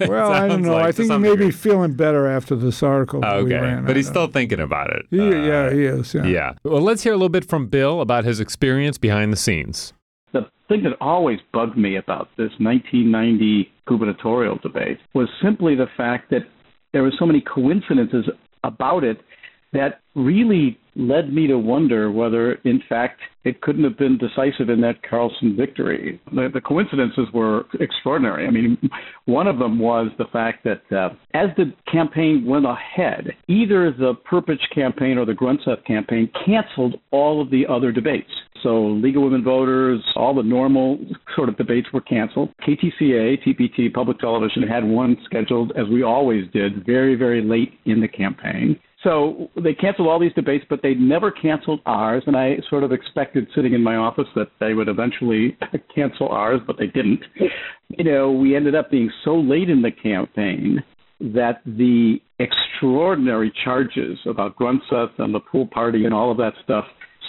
Well, 0.08 0.32
I 0.32 0.48
don't 0.48 0.62
know. 0.62 0.72
like 0.72 0.86
I 0.86 0.92
think 0.92 1.10
he 1.12 1.18
may 1.18 1.30
degree. 1.30 1.46
be 1.46 1.52
feeling 1.52 1.92
better 1.94 2.26
after 2.26 2.56
this 2.56 2.82
article. 2.82 3.20
that 3.20 3.36
we 3.44 3.54
okay. 3.54 3.62
ran. 3.62 3.84
But 3.84 3.92
I 3.92 3.98
he's 3.98 4.06
don't- 4.06 4.12
still 4.14 4.26
thinking 4.26 4.58
about 4.60 4.90
it. 4.90 5.06
He, 5.10 5.20
Uh, 5.20 5.24
yeah, 5.24 5.70
he 5.70 5.84
is. 5.84 6.12
Yeah. 6.14 6.24
Yeah. 6.24 6.52
Well, 6.64 6.82
let's 6.82 7.02
hear 7.04 7.12
a 7.12 7.16
little 7.16 7.28
bit 7.28 7.44
from 7.44 7.66
Bill 7.68 8.00
about 8.00 8.24
his 8.24 8.40
experience 8.40 8.98
behind 8.98 9.32
the 9.32 9.36
scenes. 9.36 9.92
The 10.32 10.46
thing 10.68 10.82
that 10.82 10.94
always 11.00 11.38
bugged 11.52 11.76
me 11.78 11.96
about 11.96 12.28
this 12.36 12.50
1990 12.58 13.70
gubernatorial 13.86 14.58
debate 14.62 14.98
was 15.14 15.28
simply 15.42 15.74
the 15.74 15.86
fact 15.96 16.30
that 16.30 16.42
there 16.92 17.02
were 17.02 17.12
so 17.18 17.26
many 17.26 17.40
coincidences 17.40 18.26
about 18.64 19.04
it 19.04 19.20
that 19.72 20.00
really 20.14 20.78
led 20.94 21.32
me 21.32 21.46
to 21.46 21.58
wonder 21.58 22.10
whether, 22.10 22.54
in 22.64 22.82
fact, 22.88 23.20
it 23.44 23.60
couldn't 23.60 23.84
have 23.84 23.98
been 23.98 24.18
decisive 24.18 24.68
in 24.68 24.80
that 24.82 25.02
Carlson 25.08 25.56
victory. 25.56 26.20
The, 26.32 26.48
the 26.52 26.60
coincidences 26.60 27.26
were 27.32 27.64
extraordinary. 27.80 28.46
I 28.46 28.50
mean, 28.50 28.78
one 29.24 29.46
of 29.46 29.58
them 29.58 29.78
was 29.78 30.10
the 30.18 30.26
fact 30.32 30.64
that 30.64 30.96
uh, 30.96 31.14
as 31.34 31.48
the 31.56 31.72
campaign 31.90 32.44
went 32.46 32.66
ahead, 32.66 33.32
either 33.48 33.90
the 33.90 34.14
Perpich 34.30 34.62
campaign 34.74 35.18
or 35.18 35.24
the 35.24 35.32
Grunseth 35.32 35.84
campaign 35.86 36.30
canceled 36.46 36.96
all 37.10 37.40
of 37.40 37.50
the 37.50 37.66
other 37.68 37.90
debates. 37.90 38.30
So 38.62 38.86
League 38.86 39.16
of 39.16 39.22
Women 39.22 39.42
Voters, 39.42 40.00
all 40.14 40.34
the 40.34 40.42
normal 40.42 40.98
sort 41.34 41.48
of 41.48 41.56
debates 41.56 41.88
were 41.92 42.00
canceled. 42.00 42.50
KTCA, 42.66 43.42
TPT, 43.44 43.92
Public 43.92 44.20
Television 44.20 44.62
had 44.62 44.84
one 44.84 45.16
scheduled, 45.24 45.72
as 45.72 45.88
we 45.88 46.04
always 46.04 46.44
did, 46.52 46.86
very, 46.86 47.16
very 47.16 47.42
late 47.42 47.72
in 47.86 48.00
the 48.00 48.06
campaign. 48.06 48.78
So 49.02 49.50
they 49.56 49.74
canceled 49.74 50.08
all 50.08 50.20
these 50.20 50.32
debates, 50.34 50.64
but 50.70 50.80
they 50.82 50.94
never 50.94 51.30
canceled 51.30 51.80
ours. 51.86 52.22
And 52.26 52.36
I 52.36 52.56
sort 52.70 52.84
of 52.84 52.92
expected 52.92 53.48
sitting 53.54 53.72
in 53.72 53.82
my 53.82 53.96
office 53.96 54.28
that 54.36 54.48
they 54.60 54.74
would 54.74 54.88
eventually 54.88 55.56
cancel 55.94 56.28
ours, 56.28 56.60
but 56.66 56.76
they 56.78 56.86
didn't. 56.86 57.20
You 57.88 58.04
know, 58.04 58.30
we 58.30 58.54
ended 58.54 58.74
up 58.74 58.90
being 58.90 59.10
so 59.24 59.34
late 59.34 59.68
in 59.68 59.82
the 59.82 59.90
campaign 59.90 60.82
that 61.20 61.62
the 61.64 62.18
extraordinary 62.38 63.52
charges 63.64 64.18
about 64.26 64.56
Grunseth 64.56 65.18
and 65.18 65.34
the 65.34 65.40
pool 65.40 65.66
party 65.66 66.04
and 66.04 66.14
all 66.14 66.30
of 66.30 66.36
that 66.38 66.52
stuff 66.64 66.84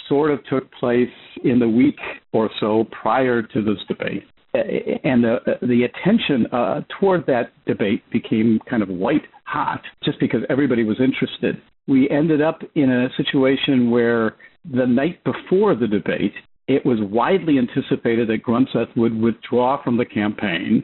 sort 0.08 0.30
of 0.30 0.44
took 0.46 0.70
place 0.72 1.08
in 1.44 1.58
the 1.58 1.68
week 1.68 1.98
or 2.32 2.50
so 2.60 2.84
prior 2.90 3.42
to 3.42 3.62
this 3.62 3.78
debate. 3.88 4.24
And 4.52 5.24
the, 5.24 5.38
the 5.62 5.84
attention 5.84 6.46
uh, 6.52 6.82
toward 7.00 7.26
that 7.26 7.52
debate 7.66 8.02
became 8.12 8.60
kind 8.68 8.82
of 8.82 8.88
white 8.88 9.22
hot 9.44 9.82
just 10.04 10.18
because 10.20 10.40
everybody 10.48 10.84
was 10.84 11.00
interested. 11.00 11.60
We 11.86 12.08
ended 12.10 12.40
up 12.40 12.60
in 12.74 12.90
a 12.90 13.08
situation 13.16 13.90
where 13.90 14.36
the 14.70 14.86
night 14.86 15.22
before 15.24 15.74
the 15.74 15.86
debate, 15.86 16.32
it 16.66 16.84
was 16.84 16.98
widely 17.00 17.58
anticipated 17.58 18.28
that 18.28 18.42
Grunseth 18.42 18.96
would 18.96 19.20
withdraw 19.20 19.82
from 19.82 19.98
the 19.98 20.06
campaign, 20.06 20.82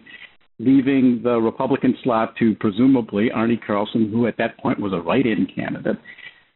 leaving 0.58 1.20
the 1.22 1.40
Republican 1.40 1.96
slot 2.04 2.36
to 2.38 2.54
presumably 2.56 3.30
Arne 3.30 3.58
Carlson, 3.66 4.10
who 4.10 4.26
at 4.26 4.36
that 4.36 4.58
point 4.58 4.78
was 4.78 4.92
a 4.92 5.00
write 5.00 5.26
in 5.26 5.46
candidate. 5.46 5.96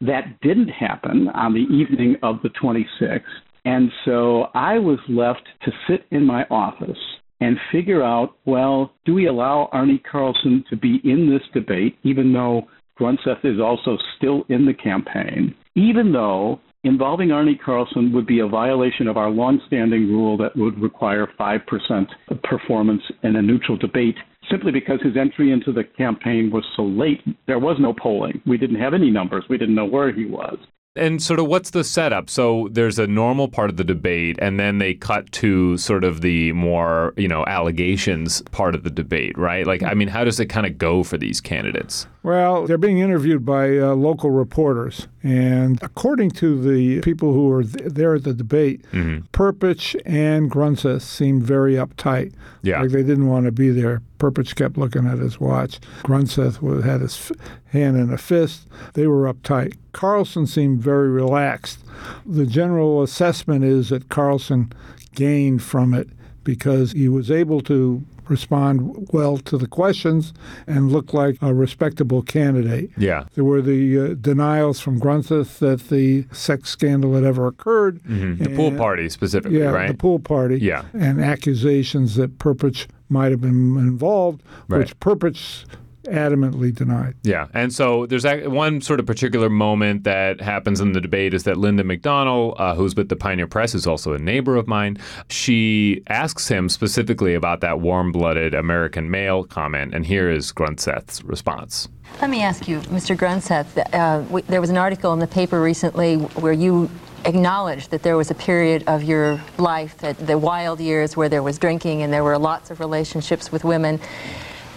That 0.03 0.39
didn't 0.43 0.69
happen 0.69 1.29
on 1.29 1.55
the 1.55 1.75
evening 1.75 2.17
of 2.23 2.37
the 2.43 2.51
26th. 2.51 3.23
And 3.65 3.91
so 4.05 4.49
I 4.55 4.79
was 4.79 4.99
left 5.09 5.49
to 5.65 5.73
sit 5.89 6.05
in 6.11 6.27
my 6.27 6.45
office 6.51 6.99
and 7.45 7.59
figure 7.71 8.03
out 8.03 8.37
well, 8.47 8.93
do 9.05 9.13
we 9.13 9.27
allow 9.27 9.69
Arne 9.71 10.01
Carlson 10.11 10.65
to 10.71 10.77
be 10.77 11.01
in 11.05 11.31
this 11.31 11.43
debate, 11.53 11.99
even 12.03 12.33
though 12.33 12.63
Grunseth 12.99 13.45
is 13.45 13.61
also 13.61 13.99
still 14.17 14.45
in 14.49 14.65
the 14.65 14.73
campaign, 14.73 15.55
even 15.75 16.11
though 16.11 16.59
involving 16.85 17.33
Arne 17.33 17.59
Carlson 17.63 18.13
would 18.15 18.27
be 18.27 18.41
a 18.41 18.47
violation 18.47 19.09
of 19.09 19.19
our 19.19 19.31
longstanding 19.31 20.09
rule 20.09 20.39
that 20.39 20.57
would 20.57 20.81
require 20.81 21.29
5% 21.39 22.07
performance 22.43 23.03
in 23.23 23.37
a 23.37 23.43
neutral 23.43 23.77
debate 23.77 24.17
simply 24.51 24.73
because 24.73 25.01
his 25.03 25.17
entry 25.17 25.53
into 25.53 25.73
the 25.73 25.85
campaign 25.85 26.51
was 26.51 26.65
so 26.77 26.85
late. 26.85 27.21
There 27.47 27.59
was 27.59 27.77
no 27.79 27.93
polling. 27.93 28.41
We 28.47 28.57
didn't 28.57 28.81
have 28.81 28.95
any 28.95 29.11
numbers. 29.11 29.45
We 29.51 29.59
didn't 29.59 29.75
know 29.75 29.87
where 29.87 30.13
he 30.13 30.25
was. 30.25 30.59
And 30.97 31.21
sort 31.21 31.41
of 31.41 31.47
what's 31.47 31.71
the 31.71 31.83
setup? 31.83 32.31
So 32.31 32.69
there's 32.71 33.01
a 33.01 33.07
normal 33.09 33.49
part 33.49 33.69
of 33.69 33.77
the 33.77 33.85
debate, 33.85 34.39
and 34.41 34.61
then 34.61 34.79
they 34.79 34.95
cut 34.95 35.31
to 35.33 35.77
sort 35.77 36.05
of 36.05 36.21
the 36.21 36.53
more, 36.53 37.13
you 37.17 37.27
know, 37.27 37.45
allegations 37.47 38.43
part 38.53 38.77
of 38.77 38.85
the 38.85 38.91
debate, 38.91 39.37
right? 39.37 39.67
Like, 39.67 39.83
I 39.83 39.95
mean, 39.95 40.07
how 40.07 40.23
does 40.23 40.39
it 40.39 40.47
kind 40.47 40.67
of 40.67 40.79
go 40.79 41.03
for 41.03 41.19
these 41.19 41.41
candidates? 41.41 42.07
Well, 42.25 42.66
they're 42.66 42.78
being 42.78 43.00
interviewed 43.00 43.45
by 43.45 43.76
uh, 43.76 43.95
local 43.95 44.31
reporters. 44.31 45.09
And 45.23 45.78
according 45.83 46.31
to 46.33 46.59
the 46.59 47.02
people 47.02 47.35
who 47.35 47.49
were 47.49 47.64
th- 47.64 47.93
there 47.93 48.14
at 48.14 48.25
the 48.25 48.33
debate, 48.33 48.83
mm-hmm. 48.93 49.26
Perpich 49.26 49.95
and 50.07 50.50
Grunseth 50.50 51.02
seemed 51.02 51.43
very 51.43 51.75
uptight. 51.75 52.33
Yeah. 52.62 52.81
Like 52.81 52.93
they 52.93 53.02
didn't 53.02 53.26
want 53.26 53.45
to 53.45 53.52
be 53.52 53.69
there. 53.69 54.00
Perpich 54.19 54.57
kept 54.57 54.78
looking 54.78 55.07
at 55.07 55.19
his 55.19 55.38
watch. 55.38 55.78
Grunseth 56.02 56.83
had 56.83 57.02
his 57.02 57.31
f- 57.31 57.37
hand 57.66 57.99
in 57.99 58.11
a 58.11 58.16
fist. 58.16 58.69
They 58.95 59.07
were 59.07 59.31
uptight. 59.31 59.76
Carlson 59.93 60.47
seemed 60.47 60.81
very 60.81 61.11
relaxed. 61.11 61.81
The 62.25 62.47
general 62.47 63.02
assessment 63.02 63.64
is 63.64 63.90
that 63.90 64.09
Carlson 64.09 64.73
gained 65.14 65.62
from 65.62 65.93
it 65.93 66.09
because 66.43 66.93
he 66.93 67.07
was 67.11 67.31
able 67.31 67.61
to 67.62 68.02
respond 68.28 69.09
well 69.12 69.38
to 69.38 69.59
the 69.59 69.66
questions 69.66 70.33
and 70.66 70.90
look 70.90 71.12
like 71.12 71.37
a 71.40 71.54
respectable 71.54 72.23
candidate. 72.23 72.90
Yeah. 72.97 73.25
There 73.35 73.45
were 73.45 73.62
the 73.62 73.99
uh, 73.99 74.14
denials 74.21 74.81
from 74.81 75.00
Grunseth 75.00 75.59
that 75.59 75.88
the 75.88 76.26
sex 76.33 76.71
scandal 76.71 77.14
had 77.14 77.25
ever 77.25 77.47
occurred. 77.47 78.02
Mm-hmm. 78.02 78.43
The 78.43 78.57
pool 78.57 78.73
party 78.76 79.09
specifically, 79.09 79.59
yeah, 79.59 79.71
right? 79.71 79.88
the 79.88 79.95
pool 79.95 80.19
party. 80.19 80.59
Yeah. 80.59 80.85
And 80.93 81.23
accusations 81.23 82.16
that 82.16 82.38
Perpich 82.38 82.87
might 83.09 83.31
have 83.31 83.40
been 83.40 83.76
involved, 83.76 84.43
right. 84.69 84.78
which 84.78 84.99
Perpich 85.00 85.64
adamantly 86.05 86.75
denied. 86.75 87.15
Yeah. 87.23 87.49
And 87.55 87.73
so 87.73 88.07
there's 88.07 88.25
one 88.47 88.81
sort 88.81 89.01
of 89.01 89.07
particular 89.07 89.49
moment 89.49 90.05
that 90.05 90.41
happens 90.41 90.81
in 90.81 90.93
the 90.93 91.01
debate 91.01 91.35
is 91.35 91.45
that 91.45 91.57
Linda 91.57 91.83
McDonnell, 91.83 92.55
uh, 92.59 92.75
who's 92.75 92.95
with 92.95 93.09
the 93.09 93.17
Pioneer 93.17 93.47
Press, 93.47 93.75
is 93.75 93.87
also 93.87 94.13
a 94.13 94.19
neighbor 94.19 94.57
of 94.57 94.67
mine. 94.67 94.99
She 95.29 96.03
asks 96.09 96.49
him 96.49 96.69
specifically 96.69 97.35
about 97.35 97.61
that 97.61 97.81
warm 97.81 98.13
blooded 98.13 98.55
American 98.55 99.11
male 99.11 99.45
comment. 99.45 99.95
And 99.95 100.07
here 100.07 100.31
is 100.31 100.53
Grunseth's 100.53 101.23
response. 101.25 101.89
Let 102.21 102.31
me 102.31 102.43
ask 102.43 102.69
you, 102.69 102.81
Mr. 102.81 103.17
Grunseth, 103.17 103.77
uh, 103.93 104.21
w- 104.23 104.45
there 104.49 104.61
was 104.61 104.71
an 104.71 104.77
article 104.77 105.13
in 105.13 105.19
the 105.19 105.27
paper 105.27 105.61
recently 105.61 106.17
where 106.17 106.53
you 106.53 106.91
acknowledged 107.25 107.91
that 107.91 108.03
there 108.03 108.17
was 108.17 108.31
a 108.31 108.35
period 108.35 108.85
of 108.87 109.03
your 109.03 109.41
life, 109.59 109.97
that 109.99 110.19
the 110.27 110.39
wild 110.39 110.81
years 110.81 111.17
where 111.17 111.29
there 111.29 111.43
was 111.43 111.59
drinking 111.59 112.03
and 112.03 112.13
there 112.13 112.23
were 112.23 112.39
lots 112.39 112.71
of 112.71 112.81
relationships 112.81 113.51
with 113.51 113.65
women. 113.65 113.99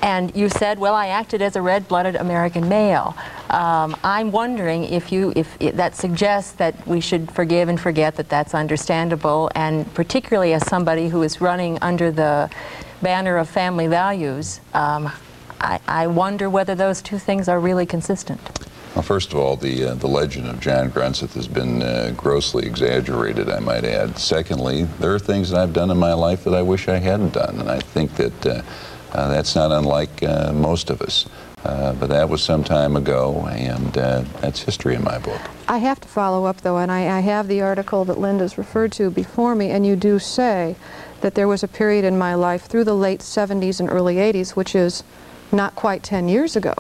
And 0.02 0.36
you 0.36 0.50
said, 0.50 0.78
well, 0.78 0.94
I 0.94 1.08
acted 1.08 1.42
as 1.42 1.56
a 1.56 1.62
red-blooded 1.62 2.16
American 2.16 2.70
male. 2.70 3.16
Um, 3.50 3.96
I'm 4.04 4.32
wondering 4.32 4.84
if 4.84 5.12
you, 5.12 5.34
if 5.36 5.58
it, 5.60 5.76
that 5.78 5.96
suggests 5.96 6.52
that 6.54 6.86
we 6.88 7.02
should 7.02 7.32
forgive 7.32 7.68
and 7.68 7.80
forget 7.80 8.16
that 8.18 8.30
that's 8.30 8.54
understandable, 8.54 9.50
and 9.56 9.92
particularly 9.96 10.54
as 10.54 10.68
somebody 10.68 11.10
who 11.10 11.24
is 11.24 11.42
running 11.42 11.80
under 11.82 12.12
the 12.12 12.50
banner 13.02 13.38
of 13.38 13.50
family 13.50 13.88
values, 13.88 14.60
um, 14.74 15.12
I, 15.60 15.80
I, 15.88 16.08
wonder 16.08 16.50
whether 16.50 16.76
those 16.76 17.02
two 17.02 17.18
things 17.18 17.48
are 17.48 17.60
really 17.60 17.86
consistent. 17.86 18.40
Well, 18.94 19.04
first 19.04 19.34
of 19.34 19.40
all, 19.40 19.56
the 19.56 19.86
uh, 19.86 19.94
the 19.96 20.08
legend 20.08 20.48
of 20.48 20.60
John 20.60 20.92
Grunseth 20.92 21.34
has 21.34 21.48
been 21.48 21.82
uh, 21.82 22.14
grossly 22.16 22.68
exaggerated, 22.68 23.50
I 23.50 23.60
might 23.60 23.84
add. 23.84 24.20
Secondly, 24.20 24.84
there 25.00 25.14
are 25.14 25.20
things 25.20 25.50
that 25.50 25.60
I've 25.60 25.74
done 25.74 25.90
in 25.90 25.98
my 25.98 26.14
life 26.14 26.44
that 26.44 26.54
I 26.54 26.62
wish 26.62 26.88
I 26.88 26.98
hadn't 26.98 27.34
done, 27.34 27.60
and 27.60 27.70
I 27.70 27.80
think 27.80 28.16
that. 28.16 28.46
Uh, 28.46 28.62
uh, 29.14 29.28
that's 29.30 29.56
not 29.56 29.72
unlike 29.72 30.24
uh, 30.24 30.52
most 30.54 30.90
of 30.90 31.02
us. 31.02 31.28
Uh, 31.64 31.92
but 31.94 32.08
that 32.08 32.30
was 32.30 32.42
some 32.42 32.64
time 32.64 32.96
ago, 32.96 33.46
and 33.52 33.98
uh, 33.98 34.24
that's 34.40 34.62
history 34.62 34.96
in 34.96 35.04
my 35.04 35.18
book. 35.18 35.42
I 35.68 35.80
have 35.80 36.00
to 36.00 36.08
follow 36.08 36.46
up, 36.46 36.62
though, 36.62 36.78
and 36.78 36.92
I, 36.92 37.18
I, 37.18 37.20
have 37.22 37.48
the 37.48 37.62
article 37.62 38.06
that 38.06 38.20
Linda's 38.20 38.58
referred 38.58 38.92
to 38.94 39.10
before 39.10 39.56
me, 39.56 39.72
and 39.72 39.86
you 39.86 39.96
do 39.96 40.18
say 40.20 40.76
that 41.22 41.34
there 41.36 41.48
was 41.48 41.64
a 41.64 41.68
period 41.68 42.06
in 42.06 42.18
my 42.18 42.36
life 42.36 42.68
through 42.68 42.86
the 42.86 42.94
late 42.94 43.22
70s 43.22 43.80
and 43.80 43.90
early 43.90 44.16
80s, 44.16 44.52
which 44.52 44.76
is 44.76 45.04
not 45.52 45.76
quite 45.76 46.04
10 46.04 46.30
years 46.30 46.56
ago, 46.56 46.76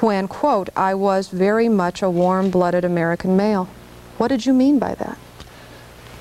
when, 0.00 0.26
quote, 0.26 0.70
I 0.74 0.94
was 0.94 1.28
very 1.28 1.68
much 1.68 2.02
a 2.02 2.10
warm-blooded 2.10 2.84
American 2.84 3.36
male. 3.36 3.68
What 4.16 4.28
did 4.28 4.46
you 4.46 4.54
mean 4.54 4.78
by 4.78 4.94
that? 4.94 5.18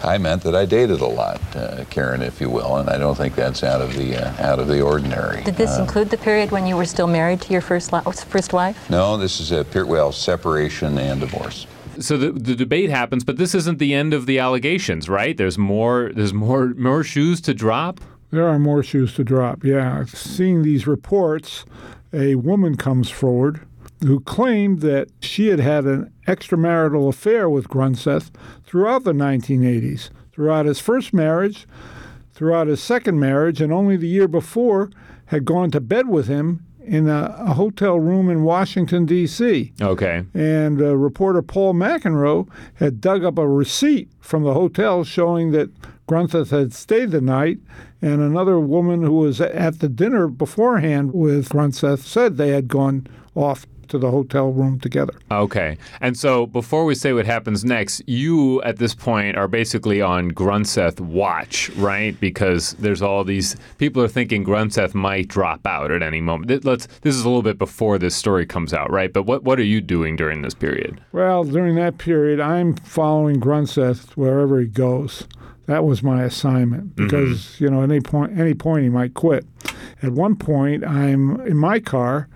I 0.03 0.17
meant 0.17 0.43
that 0.43 0.55
I 0.55 0.65
dated 0.65 1.01
a 1.01 1.07
lot, 1.07 1.41
uh, 1.55 1.85
Karen, 1.89 2.21
if 2.21 2.41
you 2.41 2.49
will, 2.49 2.77
and 2.77 2.89
I 2.89 2.97
don't 2.97 3.15
think 3.15 3.35
that's 3.35 3.63
out 3.63 3.81
of 3.81 3.95
the 3.95 4.15
uh, 4.15 4.47
out 4.47 4.59
of 4.59 4.67
the 4.67 4.81
ordinary. 4.81 5.43
Did 5.43 5.55
this 5.55 5.77
uh, 5.77 5.81
include 5.81 6.09
the 6.09 6.17
period 6.17 6.51
when 6.51 6.67
you 6.67 6.75
were 6.75 6.85
still 6.85 7.07
married 7.07 7.41
to 7.41 7.53
your 7.53 7.61
first 7.61 7.91
first 8.27 8.53
wife? 8.53 8.89
No, 8.89 9.17
this 9.17 9.39
is 9.39 9.51
a 9.51 9.63
period 9.63 9.89
well 9.89 10.11
separation 10.11 10.97
and 10.97 11.19
divorce. 11.19 11.67
So 11.99 12.17
the, 12.17 12.31
the 12.31 12.55
debate 12.55 12.89
happens, 12.89 13.23
but 13.23 13.37
this 13.37 13.55
isn't 13.55 13.79
the 13.79 13.93
end 13.93 14.13
of 14.13 14.25
the 14.25 14.37
allegations, 14.37 15.07
right? 15.07 15.35
There's 15.35 15.57
more. 15.57 16.11
There's 16.13 16.33
more 16.33 16.67
more 16.75 17.03
shoes 17.03 17.41
to 17.41 17.53
drop. 17.53 18.01
There 18.31 18.47
are 18.47 18.59
more 18.59 18.83
shoes 18.83 19.13
to 19.15 19.23
drop. 19.23 19.63
Yeah, 19.63 20.05
seeing 20.05 20.61
these 20.61 20.87
reports, 20.87 21.63
a 22.11 22.35
woman 22.35 22.75
comes 22.75 23.09
forward 23.09 23.61
who 24.03 24.19
claimed 24.19 24.81
that 24.81 25.09
she 25.21 25.47
had 25.47 25.59
had 25.59 25.85
an 25.85 26.11
extramarital 26.27 27.09
affair 27.09 27.49
with 27.49 27.69
Grunseth 27.69 28.29
throughout 28.63 29.03
the 29.03 29.13
1980s, 29.13 30.09
throughout 30.31 30.65
his 30.65 30.79
first 30.79 31.13
marriage, 31.13 31.67
throughout 32.33 32.67
his 32.67 32.81
second 32.81 33.19
marriage, 33.19 33.61
and 33.61 33.71
only 33.71 33.97
the 33.97 34.07
year 34.07 34.27
before 34.27 34.89
had 35.27 35.45
gone 35.45 35.71
to 35.71 35.79
bed 35.79 36.07
with 36.07 36.27
him 36.27 36.65
in 36.85 37.07
a, 37.09 37.35
a 37.39 37.53
hotel 37.53 37.99
room 37.99 38.29
in 38.29 38.43
Washington, 38.43 39.05
D.C. 39.05 39.73
Okay. 39.81 40.23
And 40.33 40.81
uh, 40.81 40.95
reporter 40.95 41.41
Paul 41.41 41.73
McEnroe 41.73 42.47
had 42.75 43.01
dug 43.01 43.23
up 43.23 43.37
a 43.37 43.47
receipt 43.47 44.09
from 44.19 44.43
the 44.43 44.53
hotel 44.53 45.03
showing 45.03 45.51
that 45.51 45.71
Grunseth 46.07 46.51
had 46.51 46.73
stayed 46.73 47.11
the 47.11 47.21
night, 47.21 47.57
and 48.01 48.21
another 48.21 48.59
woman 48.59 49.01
who 49.01 49.13
was 49.13 49.41
at 49.41 49.79
the 49.79 49.89
dinner 49.89 50.27
beforehand 50.27 51.13
with 51.13 51.49
Grunseth 51.49 51.99
said 51.99 52.37
they 52.37 52.49
had 52.49 52.67
gone 52.67 53.07
off 53.33 53.65
to 53.89 53.97
the 53.97 54.11
hotel 54.11 54.51
room 54.51 54.79
together. 54.79 55.13
Okay. 55.31 55.77
And 56.01 56.17
so 56.17 56.45
before 56.45 56.85
we 56.85 56.95
say 56.95 57.13
what 57.13 57.25
happens 57.25 57.63
next, 57.65 58.01
you 58.07 58.61
at 58.63 58.77
this 58.77 58.93
point 58.93 59.37
are 59.37 59.47
basically 59.47 60.01
on 60.01 60.31
Grunseth 60.31 60.99
watch, 60.99 61.69
right? 61.71 62.19
Because 62.19 62.73
there's 62.73 63.01
all 63.01 63.23
these 63.23 63.55
people 63.77 64.01
are 64.03 64.07
thinking 64.07 64.45
Grunseth 64.45 64.93
might 64.93 65.27
drop 65.27 65.65
out 65.65 65.91
at 65.91 66.01
any 66.01 66.21
moment. 66.21 66.65
Let's 66.65 66.87
this 67.01 67.15
is 67.15 67.21
a 67.21 67.29
little 67.29 67.43
bit 67.43 67.57
before 67.57 67.97
this 67.97 68.15
story 68.15 68.45
comes 68.45 68.73
out, 68.73 68.91
right? 68.91 69.11
But 69.11 69.23
what 69.23 69.43
what 69.43 69.59
are 69.59 69.63
you 69.63 69.81
doing 69.81 70.15
during 70.15 70.41
this 70.41 70.53
period? 70.53 71.01
Well, 71.11 71.43
during 71.43 71.75
that 71.75 71.97
period, 71.97 72.39
I'm 72.39 72.75
following 72.75 73.39
Grunseth 73.39 74.11
wherever 74.11 74.59
he 74.59 74.67
goes. 74.67 75.27
That 75.67 75.83
was 75.83 76.03
my 76.03 76.23
assignment 76.23 76.95
mm-hmm. 76.95 77.05
because 77.05 77.39
mm-hmm. 77.39 77.63
you 77.63 77.69
know 77.69 77.83
at 77.83 77.89
any 77.89 78.01
point 78.01 78.39
any 78.39 78.53
point 78.53 78.83
he 78.83 78.89
might 78.89 79.13
quit. 79.13 79.45
At 80.01 80.11
one 80.11 80.35
point, 80.35 80.83
I'm 80.83 81.41
in 81.41 81.57
my 81.57 81.79
car 81.79 82.27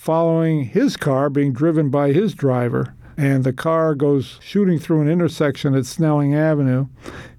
following 0.00 0.64
his 0.64 0.96
car 0.96 1.28
being 1.28 1.52
driven 1.52 1.90
by 1.90 2.10
his 2.10 2.32
driver. 2.34 2.94
And 3.18 3.44
the 3.44 3.52
car 3.52 3.94
goes 3.94 4.38
shooting 4.40 4.78
through 4.78 5.02
an 5.02 5.10
intersection 5.10 5.74
at 5.74 5.84
Snelling 5.84 6.34
Avenue. 6.34 6.86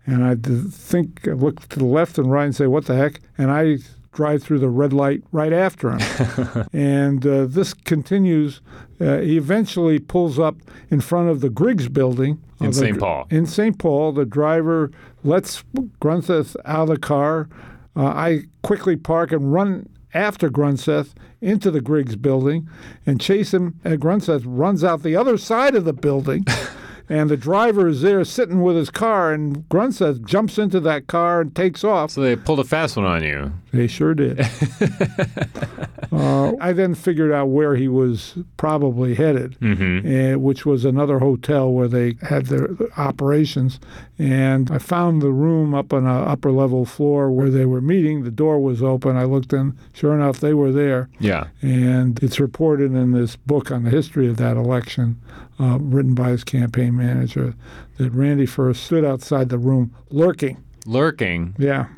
And 0.06 0.24
I 0.24 0.36
think, 0.36 1.28
I 1.28 1.32
look 1.32 1.68
to 1.70 1.80
the 1.80 1.86
left 1.86 2.20
and 2.20 2.32
right 2.32 2.46
and 2.46 2.56
say, 2.56 2.68
what 2.68 2.86
the 2.86 2.96
heck? 2.96 3.20
And 3.36 3.50
I 3.50 3.80
drive 4.12 4.44
through 4.44 4.60
the 4.60 4.70
red 4.70 4.94
light 4.94 5.24
right 5.32 5.52
after 5.52 5.98
him. 5.98 6.68
and 6.74 7.26
uh, 7.26 7.46
this 7.48 7.74
continues. 7.74 8.62
Uh, 9.00 9.18
he 9.18 9.38
eventually 9.38 9.98
pulls 9.98 10.38
up 10.38 10.58
in 10.92 11.02
front 11.02 11.30
of 11.30 11.42
the 11.42 11.50
Griggs 11.50 11.90
building. 11.90 12.40
In 12.60 12.74
St. 12.74 13.00
Paul. 13.00 13.26
In 13.32 13.48
St. 13.48 13.80
Paul. 13.80 14.12
The 14.12 14.26
driver 14.26 14.92
lets 15.24 15.64
Grunseth 16.00 16.56
out 16.66 16.84
of 16.84 16.90
the 16.90 17.00
car. 17.00 17.50
Uh, 17.96 18.06
I 18.06 18.44
quickly 18.62 18.98
park 18.98 19.32
and 19.32 19.52
run 19.52 19.90
after 20.14 20.50
Grunseth 20.50 21.14
into 21.42 21.72
the 21.72 21.82
Griggs 21.82 22.16
building 22.16 22.70
and 23.06 23.20
chase 23.20 23.54
him. 23.54 23.80
And 23.84 24.00
Grunseth 24.00 24.44
runs 24.46 24.84
out 24.84 25.04
the 25.04 25.16
other 25.16 25.38
side 25.38 25.76
of 25.76 25.86
the 25.86 25.94
building. 25.94 26.46
and 27.10 27.30
the 27.30 27.38
driver 27.38 27.88
is 27.88 28.02
there 28.02 28.24
sitting 28.24 28.62
with 28.62 28.76
his 28.76 28.90
car, 28.90 29.34
and 29.34 29.68
Grunseth 29.70 30.26
jumps 30.26 30.58
into 30.58 30.80
that 30.82 31.08
car 31.08 31.42
and 31.42 31.56
takes 31.56 31.84
off. 31.84 32.12
So 32.12 32.22
they 32.22 32.36
pulled 32.36 32.60
a 32.60 32.64
fast 32.64 32.98
one 32.98 33.06
on 33.06 33.24
you. 33.24 33.54
They 33.74 33.88
sure 33.88 34.14
did. 34.14 34.40
uh, 36.12 36.54
I 36.60 36.74
then 36.74 36.94
figured 36.96 37.32
out 37.32 37.48
where 37.48 37.76
he 37.76 37.88
was 37.88 38.36
probably 38.58 39.16
headed, 39.16 39.58
Mm-hmm. 39.62 40.36
uh, 40.36 40.38
which 40.40 40.66
was 40.66 40.84
another 40.86 41.20
hotel 41.20 41.72
where 41.72 41.88
they 41.88 42.18
had 42.22 42.48
their 42.48 42.70
operations. 42.98 43.80
And 44.20 44.70
I 44.72 44.78
found 44.78 45.22
the 45.22 45.32
room 45.32 45.74
up 45.74 45.94
on 45.94 46.06
an 46.06 46.24
upper 46.28 46.52
level 46.52 46.86
floor 46.86 47.32
where 47.32 47.50
they 47.50 47.66
were 47.66 47.82
meeting. 47.82 48.24
The 48.24 48.32
door 48.32 48.60
was 48.60 48.84
open. 48.84 49.16
I 49.18 49.24
looked 49.24 49.54
in. 49.54 49.78
Sure 49.94 50.14
enough, 50.16 50.40
they 50.40 50.54
were 50.54 50.72
there. 50.72 51.10
Yeah. 51.20 51.48
And 51.62 52.22
it's 52.22 52.40
reported 52.40 52.94
in 52.94 53.12
this 53.12 53.36
book 53.36 53.72
on 53.72 53.84
the 53.84 53.90
history 53.90 54.28
of 54.28 54.38
that 54.38 54.58
election, 54.58 55.20
uh, 55.60 55.78
written 55.80 56.14
by 56.14 56.30
his 56.30 56.44
campaign 56.44 56.96
manager, 56.98 57.56
that 57.98 58.12
Randy 58.12 58.46
Furst 58.46 58.84
stood 58.84 59.06
outside 59.06 59.50
the 59.50 59.58
room 59.58 59.94
lurking. 60.10 60.64
Lurking. 60.86 61.56
Yeah. 61.58 61.88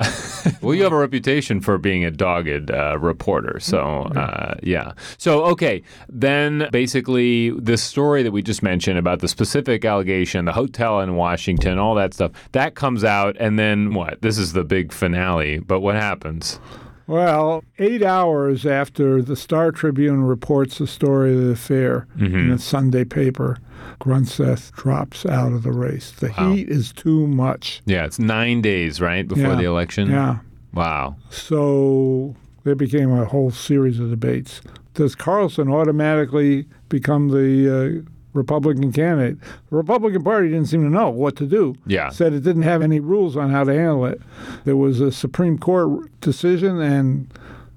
Well, 0.60 0.74
you 0.74 0.82
have 0.82 0.92
a 0.92 0.98
reputation 0.98 1.60
for 1.60 1.78
being 1.78 2.04
a 2.04 2.10
dogged 2.10 2.70
uh, 2.70 2.98
reporter. 2.98 3.58
So, 3.60 4.02
uh, 4.14 4.56
yeah. 4.62 4.92
So, 5.16 5.42
okay. 5.46 5.82
Then 6.08 6.68
basically, 6.70 7.50
this 7.50 7.82
story 7.82 8.22
that 8.22 8.32
we 8.32 8.42
just 8.42 8.62
mentioned 8.62 8.98
about 8.98 9.20
the 9.20 9.28
specific 9.28 9.84
allegation, 9.86 10.44
the 10.44 10.52
hotel 10.52 11.00
in 11.00 11.16
Washington, 11.16 11.78
all 11.78 11.94
that 11.94 12.12
stuff, 12.12 12.32
that 12.52 12.74
comes 12.74 13.04
out. 13.04 13.36
And 13.40 13.58
then 13.58 13.94
what? 13.94 14.20
This 14.20 14.36
is 14.36 14.52
the 14.52 14.64
big 14.64 14.92
finale. 14.92 15.60
But 15.60 15.80
what 15.80 15.94
happens? 15.94 16.60
Well, 17.06 17.64
eight 17.78 18.02
hours 18.02 18.64
after 18.64 19.20
the 19.20 19.36
Star 19.36 19.70
Tribune 19.72 20.24
reports 20.24 20.78
the 20.78 20.86
story 20.86 21.34
of 21.34 21.40
the 21.44 21.50
affair 21.50 22.06
in 22.18 22.50
the 22.50 22.58
Sunday 22.58 23.04
paper, 23.04 23.58
Grunseth 24.00 24.72
drops 24.72 25.26
out 25.26 25.52
of 25.52 25.62
the 25.64 25.72
race. 25.72 26.10
The 26.12 26.30
heat 26.32 26.68
is 26.68 26.92
too 26.92 27.26
much. 27.26 27.82
Yeah, 27.84 28.04
it's 28.06 28.18
nine 28.18 28.62
days, 28.62 29.00
right, 29.00 29.26
before 29.28 29.48
Yeah. 29.50 29.56
the 29.56 29.64
election? 29.64 30.10
Yeah. 30.10 30.38
Wow. 30.72 31.16
So 31.30 32.34
there 32.64 32.74
became 32.74 33.10
a 33.12 33.26
whole 33.26 33.50
series 33.50 34.00
of 34.00 34.08
debates. 34.10 34.62
Does 34.94 35.14
Carlson 35.14 35.68
automatically 35.70 36.66
become 36.88 37.28
the 37.28 38.04
uh, 38.06 38.10
Republican 38.34 38.92
candidate? 38.92 39.38
The 39.70 39.76
Republican 39.76 40.22
Party 40.22 40.48
didn't 40.48 40.66
seem 40.66 40.82
to 40.82 40.90
know 40.90 41.08
what 41.08 41.36
to 41.36 41.46
do. 41.46 41.74
Yeah. 41.86 42.10
Said 42.10 42.32
it 42.34 42.40
didn't 42.42 42.62
have 42.62 42.82
any 42.82 43.00
rules 43.00 43.36
on 43.36 43.50
how 43.50 43.64
to 43.64 43.72
handle 43.72 44.04
it. 44.04 44.20
There 44.64 44.76
was 44.76 45.00
a 45.00 45.10
Supreme 45.10 45.56
Court 45.58 46.10
decision, 46.20 46.80
and 46.80 47.28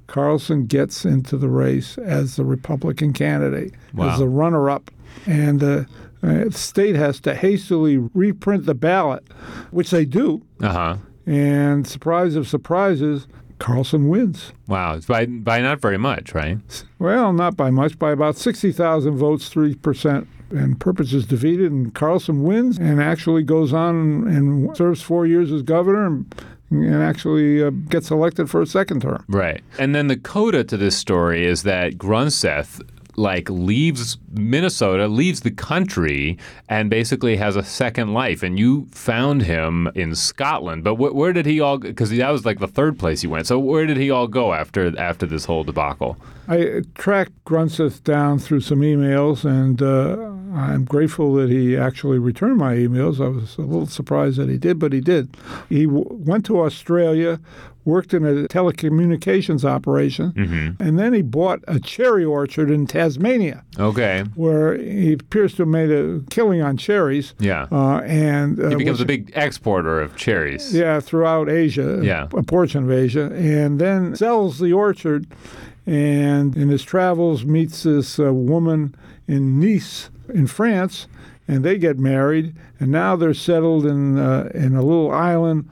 Carlson 0.07 0.65
gets 0.65 1.05
into 1.05 1.37
the 1.37 1.47
race 1.49 1.97
as 1.97 2.35
the 2.35 2.45
Republican 2.45 3.13
candidate, 3.13 3.73
Wow. 3.93 4.09
as 4.09 4.19
the 4.19 4.27
runner 4.27 4.69
up. 4.69 4.91
And 5.25 5.63
uh, 5.63 5.83
uh, 6.23 6.45
the 6.45 6.51
state 6.51 6.95
has 6.95 7.19
to 7.21 7.35
hastily 7.35 7.97
reprint 7.97 8.65
the 8.65 8.75
ballot, 8.75 9.23
which 9.71 9.91
they 9.91 10.05
do. 10.05 10.41
Uh 10.61 10.69
huh. 10.73 10.95
And 11.25 11.85
surprise 11.85 12.35
of 12.35 12.47
surprises, 12.47 13.27
Carlson 13.59 14.07
wins. 14.07 14.51
Wow. 14.67 14.95
It's 14.95 15.05
by, 15.05 15.25
by 15.25 15.61
not 15.61 15.79
very 15.79 15.97
much, 15.97 16.33
right? 16.33 16.57
Well, 16.99 17.33
not 17.33 17.57
by 17.57 17.69
much, 17.69 17.97
by 17.97 18.11
about 18.11 18.37
60,000 18.37 19.17
votes, 19.17 19.49
3%. 19.49 20.27
And 20.49 20.79
Perpich 20.79 21.13
is 21.13 21.25
defeated, 21.25 21.71
and 21.71 21.93
Carlson 21.93 22.43
wins 22.43 22.77
and 22.77 23.01
actually 23.01 23.43
goes 23.43 23.73
on 23.73 24.27
and 24.27 24.75
serves 24.77 25.01
four 25.01 25.25
years 25.25 25.51
as 25.51 25.61
governor 25.61 26.05
and, 26.05 26.45
and 26.71 27.03
actually 27.03 27.61
uh, 27.61 27.71
gets 27.89 28.11
elected 28.11 28.49
for 28.49 28.61
a 28.61 28.65
second 28.65 29.01
term. 29.01 29.25
Right. 29.27 29.61
And 29.77 29.93
then 29.93 30.07
the 30.07 30.15
coda 30.15 30.63
to 30.63 30.77
this 30.77 30.95
story 30.95 31.45
is 31.45 31.63
that 31.63 31.97
Grunseth 31.97 32.81
like 33.17 33.49
leaves 33.49 34.17
Minnesota, 34.31 35.07
leaves 35.07 35.41
the 35.41 35.51
country, 35.51 36.37
and 36.69 36.89
basically 36.89 37.35
has 37.35 37.55
a 37.55 37.63
second 37.63 38.13
life. 38.13 38.43
And 38.43 38.57
you 38.57 38.87
found 38.91 39.41
him 39.41 39.89
in 39.95 40.15
Scotland, 40.15 40.83
but 40.83 40.95
wh- 40.95 41.15
where 41.15 41.33
did 41.33 41.45
he 41.45 41.59
all? 41.59 41.79
Because 41.79 42.11
that 42.11 42.29
was 42.29 42.45
like 42.45 42.59
the 42.59 42.67
third 42.67 42.97
place 42.97 43.21
he 43.21 43.27
went. 43.27 43.47
So 43.47 43.59
where 43.59 43.85
did 43.85 43.97
he 43.97 44.11
all 44.11 44.27
go 44.27 44.53
after 44.53 44.97
after 44.97 45.25
this 45.25 45.45
whole 45.45 45.63
debacle? 45.63 46.17
I 46.47 46.81
tracked 46.95 47.33
Grunseth 47.45 48.03
down 48.03 48.39
through 48.39 48.61
some 48.61 48.79
emails, 48.79 49.43
and 49.43 49.81
uh, 49.81 50.31
I'm 50.57 50.85
grateful 50.85 51.33
that 51.35 51.49
he 51.49 51.75
actually 51.75 52.19
returned 52.19 52.57
my 52.57 52.75
emails. 52.75 53.19
I 53.23 53.27
was 53.27 53.57
a 53.57 53.61
little 53.61 53.85
surprised 53.85 54.37
that 54.37 54.49
he 54.49 54.57
did, 54.57 54.79
but 54.79 54.93
he 54.93 55.01
did. 55.01 55.35
He 55.67 55.85
w- 55.85 56.05
went 56.09 56.45
to 56.45 56.61
Australia, 56.61 57.39
worked 57.83 58.13
in 58.13 58.25
a 58.25 58.47
telecommunications 58.47 59.65
operation, 59.65 60.75
and 60.79 60.97
then 60.97 61.13
he 61.13 61.21
bought 61.21 61.59
a 61.67 61.79
cherry 61.81 62.23
orchard 62.23 62.71
in 62.71 62.87
Tasmania, 62.87 63.63
Okay. 63.77 64.23
where 64.35 64.77
he 64.77 65.13
appears 65.13 65.53
to 65.55 65.63
have 65.63 65.67
made 65.69 65.91
a 65.91 66.21
killing 66.29 66.61
on 66.61 66.77
cherries. 66.77 67.33
Yeah. 67.39 67.67
Uh, 67.71 67.99
and 68.05 68.57
uh, 68.59 68.69
he 68.69 68.75
becomes 68.75 68.99
was- 68.99 69.01
a 69.01 69.05
big 69.05 69.31
exporter 69.35 69.99
of 69.99 70.15
cherries. 70.15 70.73
yeah, 70.73 70.99
throughout 71.01 71.49
Asia, 71.49 71.99
Yeah. 72.01 72.27
a 72.33 72.43
portion 72.43 72.83
of 72.85 72.91
Asia, 72.91 73.31
and 73.35 73.79
then 73.79 74.15
sells 74.15 74.59
the 74.59 74.71
orchard. 74.71 75.27
And 75.87 76.55
in 76.55 76.67
his 76.67 76.83
travels, 76.83 77.45
meets 77.45 77.83
this 77.83 78.19
uh, 78.19 78.33
woman 78.33 78.93
in 79.27 79.59
Nice, 79.59 80.09
in 80.31 80.45
France, 80.45 81.07
and 81.47 81.63
they 81.63 81.77
get 81.77 81.97
married. 81.97 82.53
And 82.79 82.91
now 82.91 83.15
they're 83.15 83.33
settled 83.33 83.85
in 83.85 84.19
uh, 84.19 84.51
in 84.53 84.75
a 84.75 84.81
little 84.81 85.11
island 85.11 85.69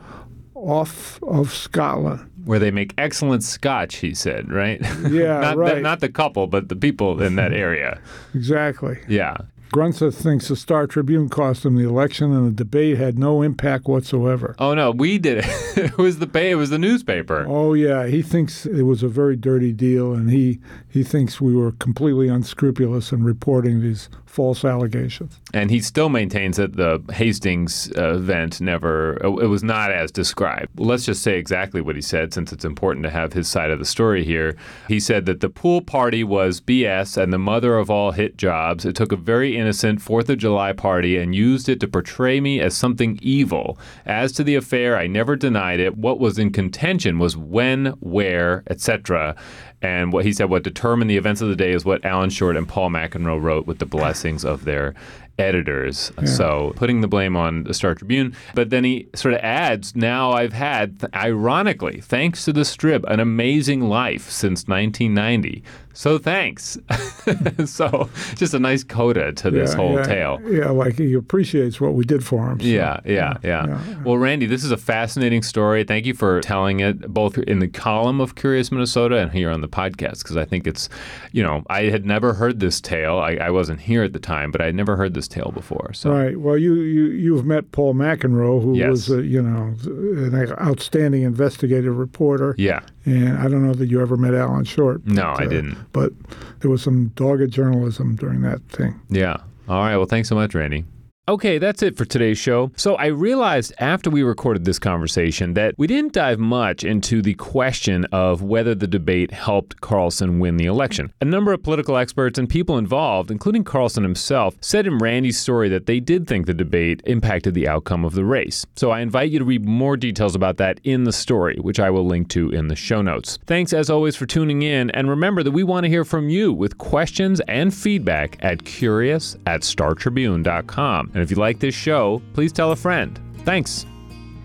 off 0.55 1.21
of 1.21 1.53
Scotland. 1.53 2.31
Where 2.45 2.59
they 2.59 2.71
make 2.71 2.93
excellent 2.97 3.43
scotch, 3.43 3.97
he 3.97 4.13
said, 4.13 4.51
right? 4.51 4.79
Yeah, 5.09 5.39
not, 5.41 5.57
right. 5.57 5.81
not 5.81 5.99
the 5.99 6.09
couple, 6.09 6.47
but 6.47 6.69
the 6.69 6.75
people 6.75 7.21
in 7.21 7.35
that 7.35 7.53
area. 7.53 7.99
Exactly. 8.33 8.99
Yeah. 9.07 9.37
Grunseth 9.73 10.15
thinks 10.15 10.47
the 10.47 10.55
Star 10.55 10.87
Tribune 10.87 11.29
cost 11.29 11.65
him 11.65 11.75
the 11.75 11.87
election, 11.87 12.31
and 12.31 12.47
the 12.47 12.63
debate 12.63 12.97
had 12.97 13.19
no 13.19 13.41
impact 13.41 13.85
whatsoever. 13.85 14.55
Oh 14.59 14.73
no, 14.73 14.91
we 14.91 15.17
did 15.17 15.39
it. 15.39 15.45
it 15.77 15.97
was 15.97 16.19
the 16.19 16.27
pay. 16.27 16.51
It 16.51 16.55
was 16.55 16.69
the 16.69 16.79
newspaper. 16.79 17.45
Oh 17.47 17.73
yeah, 17.73 18.07
he 18.07 18.21
thinks 18.21 18.65
it 18.65 18.83
was 18.83 19.03
a 19.03 19.07
very 19.07 19.35
dirty 19.35 19.73
deal, 19.73 20.13
and 20.13 20.29
he 20.29 20.59
he 20.89 21.03
thinks 21.03 21.41
we 21.41 21.55
were 21.55 21.73
completely 21.73 22.27
unscrupulous 22.27 23.11
in 23.11 23.23
reporting 23.23 23.81
these 23.81 24.09
false 24.35 24.65
allegations. 24.65 25.39
And 25.53 25.71
he 25.71 25.79
still 25.79 26.09
maintains 26.09 26.57
that 26.57 26.75
the 26.75 27.01
Hastings 27.13 27.89
uh, 27.97 28.15
event 28.15 28.59
never, 28.59 29.17
it 29.23 29.47
was 29.47 29.63
not 29.63 29.91
as 29.91 30.11
described. 30.11 30.77
Let's 30.77 31.05
just 31.05 31.23
say 31.23 31.39
exactly 31.39 31.79
what 31.79 31.95
he 31.95 32.01
said 32.01 32.33
since 32.33 32.51
it's 32.51 32.65
important 32.65 33.05
to 33.05 33.09
have 33.09 33.31
his 33.31 33.47
side 33.47 33.71
of 33.71 33.79
the 33.79 33.85
story 33.85 34.25
here. 34.25 34.57
He 34.89 34.99
said 34.99 35.25
that 35.27 35.39
the 35.39 35.47
pool 35.47 35.81
party 35.81 36.25
was 36.25 36.59
BS 36.59 37.15
and 37.15 37.31
the 37.31 37.39
mother 37.39 37.77
of 37.77 37.89
all 37.89 38.11
hit 38.11 38.35
jobs. 38.35 38.83
It 38.83 38.97
took 38.97 39.13
a 39.13 39.15
very 39.15 39.55
innocent 39.55 40.01
4th 40.01 40.27
of 40.27 40.37
July 40.37 40.73
party 40.73 41.17
and 41.17 41.33
used 41.33 41.69
it 41.69 41.79
to 41.79 41.87
portray 41.87 42.41
me 42.41 42.59
as 42.59 42.75
something 42.75 43.17
evil. 43.21 43.79
As 44.05 44.33
to 44.33 44.43
the 44.43 44.55
affair, 44.55 44.97
I 44.97 45.07
never 45.07 45.37
denied 45.37 45.79
it. 45.79 45.95
What 45.95 46.19
was 46.19 46.37
in 46.37 46.51
contention 46.51 47.19
was 47.19 47.37
when, 47.37 47.87
where, 48.01 48.63
etc. 48.69 49.37
And 49.85 50.11
what 50.11 50.25
he 50.25 50.33
said, 50.33 50.49
what 50.49 50.63
determined 50.63 51.11
the 51.11 51.17
events 51.17 51.41
of 51.41 51.47
the 51.47 51.55
day 51.55 51.71
is 51.71 51.85
what 51.85 52.03
Alan 52.03 52.31
Short 52.31 52.57
and 52.57 52.67
Paul 52.67 52.89
McEnroe 52.89 53.39
wrote 53.39 53.67
with 53.67 53.77
the 53.77 53.85
blessings 53.85 54.43
of 54.43 54.65
their 54.65 54.95
editors. 55.37 56.11
So 56.25 56.73
putting 56.75 57.01
the 57.01 57.07
blame 57.07 57.35
on 57.35 57.65
the 57.65 57.73
Star 57.75 57.93
Tribune. 57.93 58.35
But 58.55 58.71
then 58.71 58.83
he 58.83 59.07
sort 59.13 59.35
of 59.35 59.41
adds, 59.41 59.95
now 59.95 60.31
I've 60.31 60.53
had, 60.53 61.07
ironically, 61.13 62.01
thanks 62.01 62.45
to 62.45 62.53
the 62.53 62.61
Strib, 62.61 63.03
an 63.03 63.19
amazing 63.19 63.81
life 63.81 64.27
since 64.27 64.67
1990. 64.67 65.61
So 65.95 66.17
thanks. 66.17 66.77
so 67.65 68.09
just 68.35 68.53
a 68.53 68.59
nice 68.59 68.83
coda 68.83 69.31
to 69.33 69.49
this 69.49 69.71
Yeah, 69.71 69.75
whole 69.77 69.93
yeah, 69.95 70.03
tale. 70.03 70.41
Yeah, 70.45 70.69
like 70.69 70.97
he 70.97 71.13
appreciates 71.13 71.79
what 71.79 71.93
we 71.93 72.03
did 72.03 72.23
for 72.23 72.51
him. 72.51 72.59
so- 72.59 72.65
Yeah, 72.65 72.99
yeah, 73.05 73.37
yeah, 73.43 73.65
yeah. 73.67 74.03
Well, 74.03 74.17
Randy, 74.17 74.45
this 74.45 74.63
is 74.63 74.71
a 74.71 74.77
fascinating 74.77 75.41
story. 75.41 75.83
Thank 75.85 76.05
you 76.05 76.13
for 76.13 76.41
telling 76.41 76.81
it 76.81 77.07
both 77.13 77.37
in 77.37 77.59
the 77.59 77.67
column 77.69 78.19
of 78.19 78.35
Curious 78.35 78.71
Minnesota 78.71 79.17
and 79.17 79.31
here 79.31 79.49
on 79.49 79.61
the 79.61 79.69
podcast 79.69 80.19
because 80.23 80.37
I 80.37 80.43
think 80.45 80.67
it's, 80.67 80.89
you 81.31 81.41
know, 81.41 81.63
I 81.69 81.83
had 81.83 82.05
never 82.05 82.33
heard 82.33 82.59
this 82.59 82.81
tale. 82.81 83.17
I, 83.19 83.35
I 83.35 83.49
wasn't 83.49 83.79
here 83.79 84.03
at 84.03 84.13
the 84.13 84.19
time, 84.19 84.51
but 84.51 84.61
I 84.61 84.65
had 84.65 84.75
never 84.75 84.97
heard 84.97 85.13
this 85.13 85.27
tale 85.27 85.51
before. 85.53 85.93
So 85.93 86.11
Right. 86.11 86.39
Well, 86.39 86.57
you 86.57 86.75
you 86.75 87.05
you've 87.05 87.45
met 87.45 87.71
Paul 87.71 87.93
McEnroe, 87.93 88.61
who 88.61 88.75
Yes. 88.77 88.89
was 88.89 89.11
uh, 89.11 89.17
you 89.19 89.41
know 89.41 89.73
an 89.87 90.51
outstanding 90.59 91.23
investigative 91.23 91.97
reporter. 91.97 92.53
yeah, 92.57 92.81
And 93.05 93.37
I 93.37 93.43
don't 93.43 93.65
know 93.65 93.73
that 93.73 93.87
you 93.87 94.01
ever 94.01 94.17
met 94.17 94.33
Alan 94.33 94.65
Short. 94.65 95.05
No, 95.05 95.21
I 95.23 95.45
uh, 95.45 95.47
didn't. 95.47 95.77
But 95.93 96.11
there 96.59 96.71
was 96.71 96.81
some 96.81 97.09
dogged 97.09 97.51
journalism 97.51 98.15
during 98.15 98.41
that 98.41 98.61
thing. 98.69 98.99
yeah. 99.09 99.37
All 99.67 99.79
right. 99.81 99.97
Well, 99.97 100.05
thanks 100.05 100.29
so 100.29 100.35
much, 100.35 100.53
Randy. 100.53 100.85
Okay, 101.27 101.57
that's 101.57 101.81
it 101.81 101.97
for 101.97 102.05
today's 102.05 102.37
show. 102.37 102.71
So 102.75 102.93
I 102.97 103.07
realized 103.07 103.73
after 103.79 104.11
we 104.11 104.21
recorded 104.21 104.63
this 104.63 104.77
conversation 104.77 105.55
that 105.55 105.73
we 105.75 105.87
didn't 105.87 106.13
dive 106.13 106.37
much 106.37 106.83
into 106.83 107.23
the 107.23 107.33
question 107.33 108.05
of 108.11 108.43
whether 108.43 108.75
the 108.75 108.85
debate 108.85 109.31
helped 109.31 109.81
Carlson 109.81 110.37
win 110.37 110.57
the 110.57 110.67
election. 110.67 111.11
A 111.21 111.25
number 111.25 111.51
of 111.51 111.63
political 111.63 111.97
experts 111.97 112.37
and 112.37 112.47
people 112.47 112.77
involved, 112.77 113.31
including 113.31 113.63
Carlson 113.63 114.03
himself, 114.03 114.55
said 114.61 114.85
in 114.85 114.99
Randy's 114.99 115.39
story 115.39 115.67
that 115.69 115.87
they 115.87 115.99
did 115.99 116.27
think 116.27 116.45
the 116.45 116.53
debate 116.53 117.01
impacted 117.05 117.55
the 117.55 117.67
outcome 117.67 118.05
of 118.05 118.13
the 118.13 118.23
race. 118.23 118.63
So 118.75 118.91
I 118.91 118.99
invite 118.99 119.31
you 119.31 119.39
to 119.39 119.45
read 119.45 119.65
more 119.65 119.97
details 119.97 120.35
about 120.35 120.57
that 120.57 120.79
in 120.83 121.05
the 121.05 121.11
story, 121.11 121.57
which 121.59 121.79
I 121.79 121.89
will 121.89 122.05
link 122.05 122.29
to 122.29 122.51
in 122.51 122.67
the 122.67 122.75
show 122.75 123.01
notes. 123.01 123.39
Thanks 123.47 123.73
as 123.73 123.89
always 123.89 124.15
for 124.15 124.27
tuning 124.27 124.61
in, 124.61 124.91
and 124.91 125.09
remember 125.09 125.41
that 125.41 125.53
we 125.53 125.63
want 125.63 125.85
to 125.85 125.89
hear 125.89 126.05
from 126.05 126.29
you 126.29 126.53
with 126.53 126.77
questions 126.77 127.41
and 127.47 127.73
feedback 127.73 128.37
at 128.41 128.63
curious 128.63 129.35
at 129.47 129.61
startribune.com. 129.61 131.13
And 131.15 131.23
if 131.23 131.31
you 131.31 131.37
like 131.37 131.59
this 131.59 131.73
show, 131.73 132.21
please 132.33 132.51
tell 132.51 132.71
a 132.73 132.75
friend. 132.75 133.17
Thanks. 133.45 133.85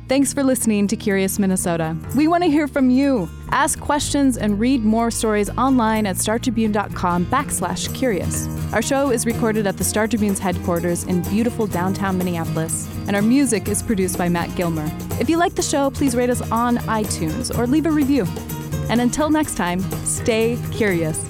Thanks 0.09 0.33
for 0.33 0.43
listening 0.43 0.87
to 0.89 0.97
Curious 0.97 1.39
Minnesota. 1.39 1.97
We 2.17 2.27
want 2.27 2.43
to 2.45 2.51
hear 2.51 2.67
from 2.69 2.91
you. 2.91 3.29
Ask 3.51 3.81
questions 3.81 4.37
and 4.37 4.59
read 4.59 4.85
more 4.85 5.11
stories 5.11 5.51
online 5.51 6.07
at 6.07 6.17
startribune.com 6.17 7.27
backslash 7.27 7.95
curious. 7.95 8.49
Our 8.73 8.83
show 8.83 9.11
is 9.11 9.27
recorded 9.27 9.67
at 9.67 9.77
the 9.77 9.85
Star 9.85 10.07
Tribune's 10.07 10.39
headquarters 10.39 11.05
in 11.05 11.23
beautiful 11.23 11.67
downtown 11.67 12.19
Minneapolis, 12.19 12.89
and 13.07 13.15
our 13.15 13.23
music 13.23 13.69
is 13.69 13.83
produced 13.83 14.17
by 14.17 14.29
Matt 14.29 14.55
Gilmer. 14.57 14.91
If 15.21 15.29
you 15.29 15.39
like 15.39 15.55
the 15.55 15.63
show, 15.63 15.91
please 15.91 16.17
rate 16.17 16.31
us 16.31 16.41
on 16.51 16.79
iTunes 16.79 17.57
or 17.57 17.67
leave 17.67 17.87
a 17.87 17.91
review. 17.91 18.27
And 18.89 19.01
until 19.01 19.31
next 19.31 19.57
time, 19.57 19.81
stay 20.05 20.59
curious. 20.73 21.30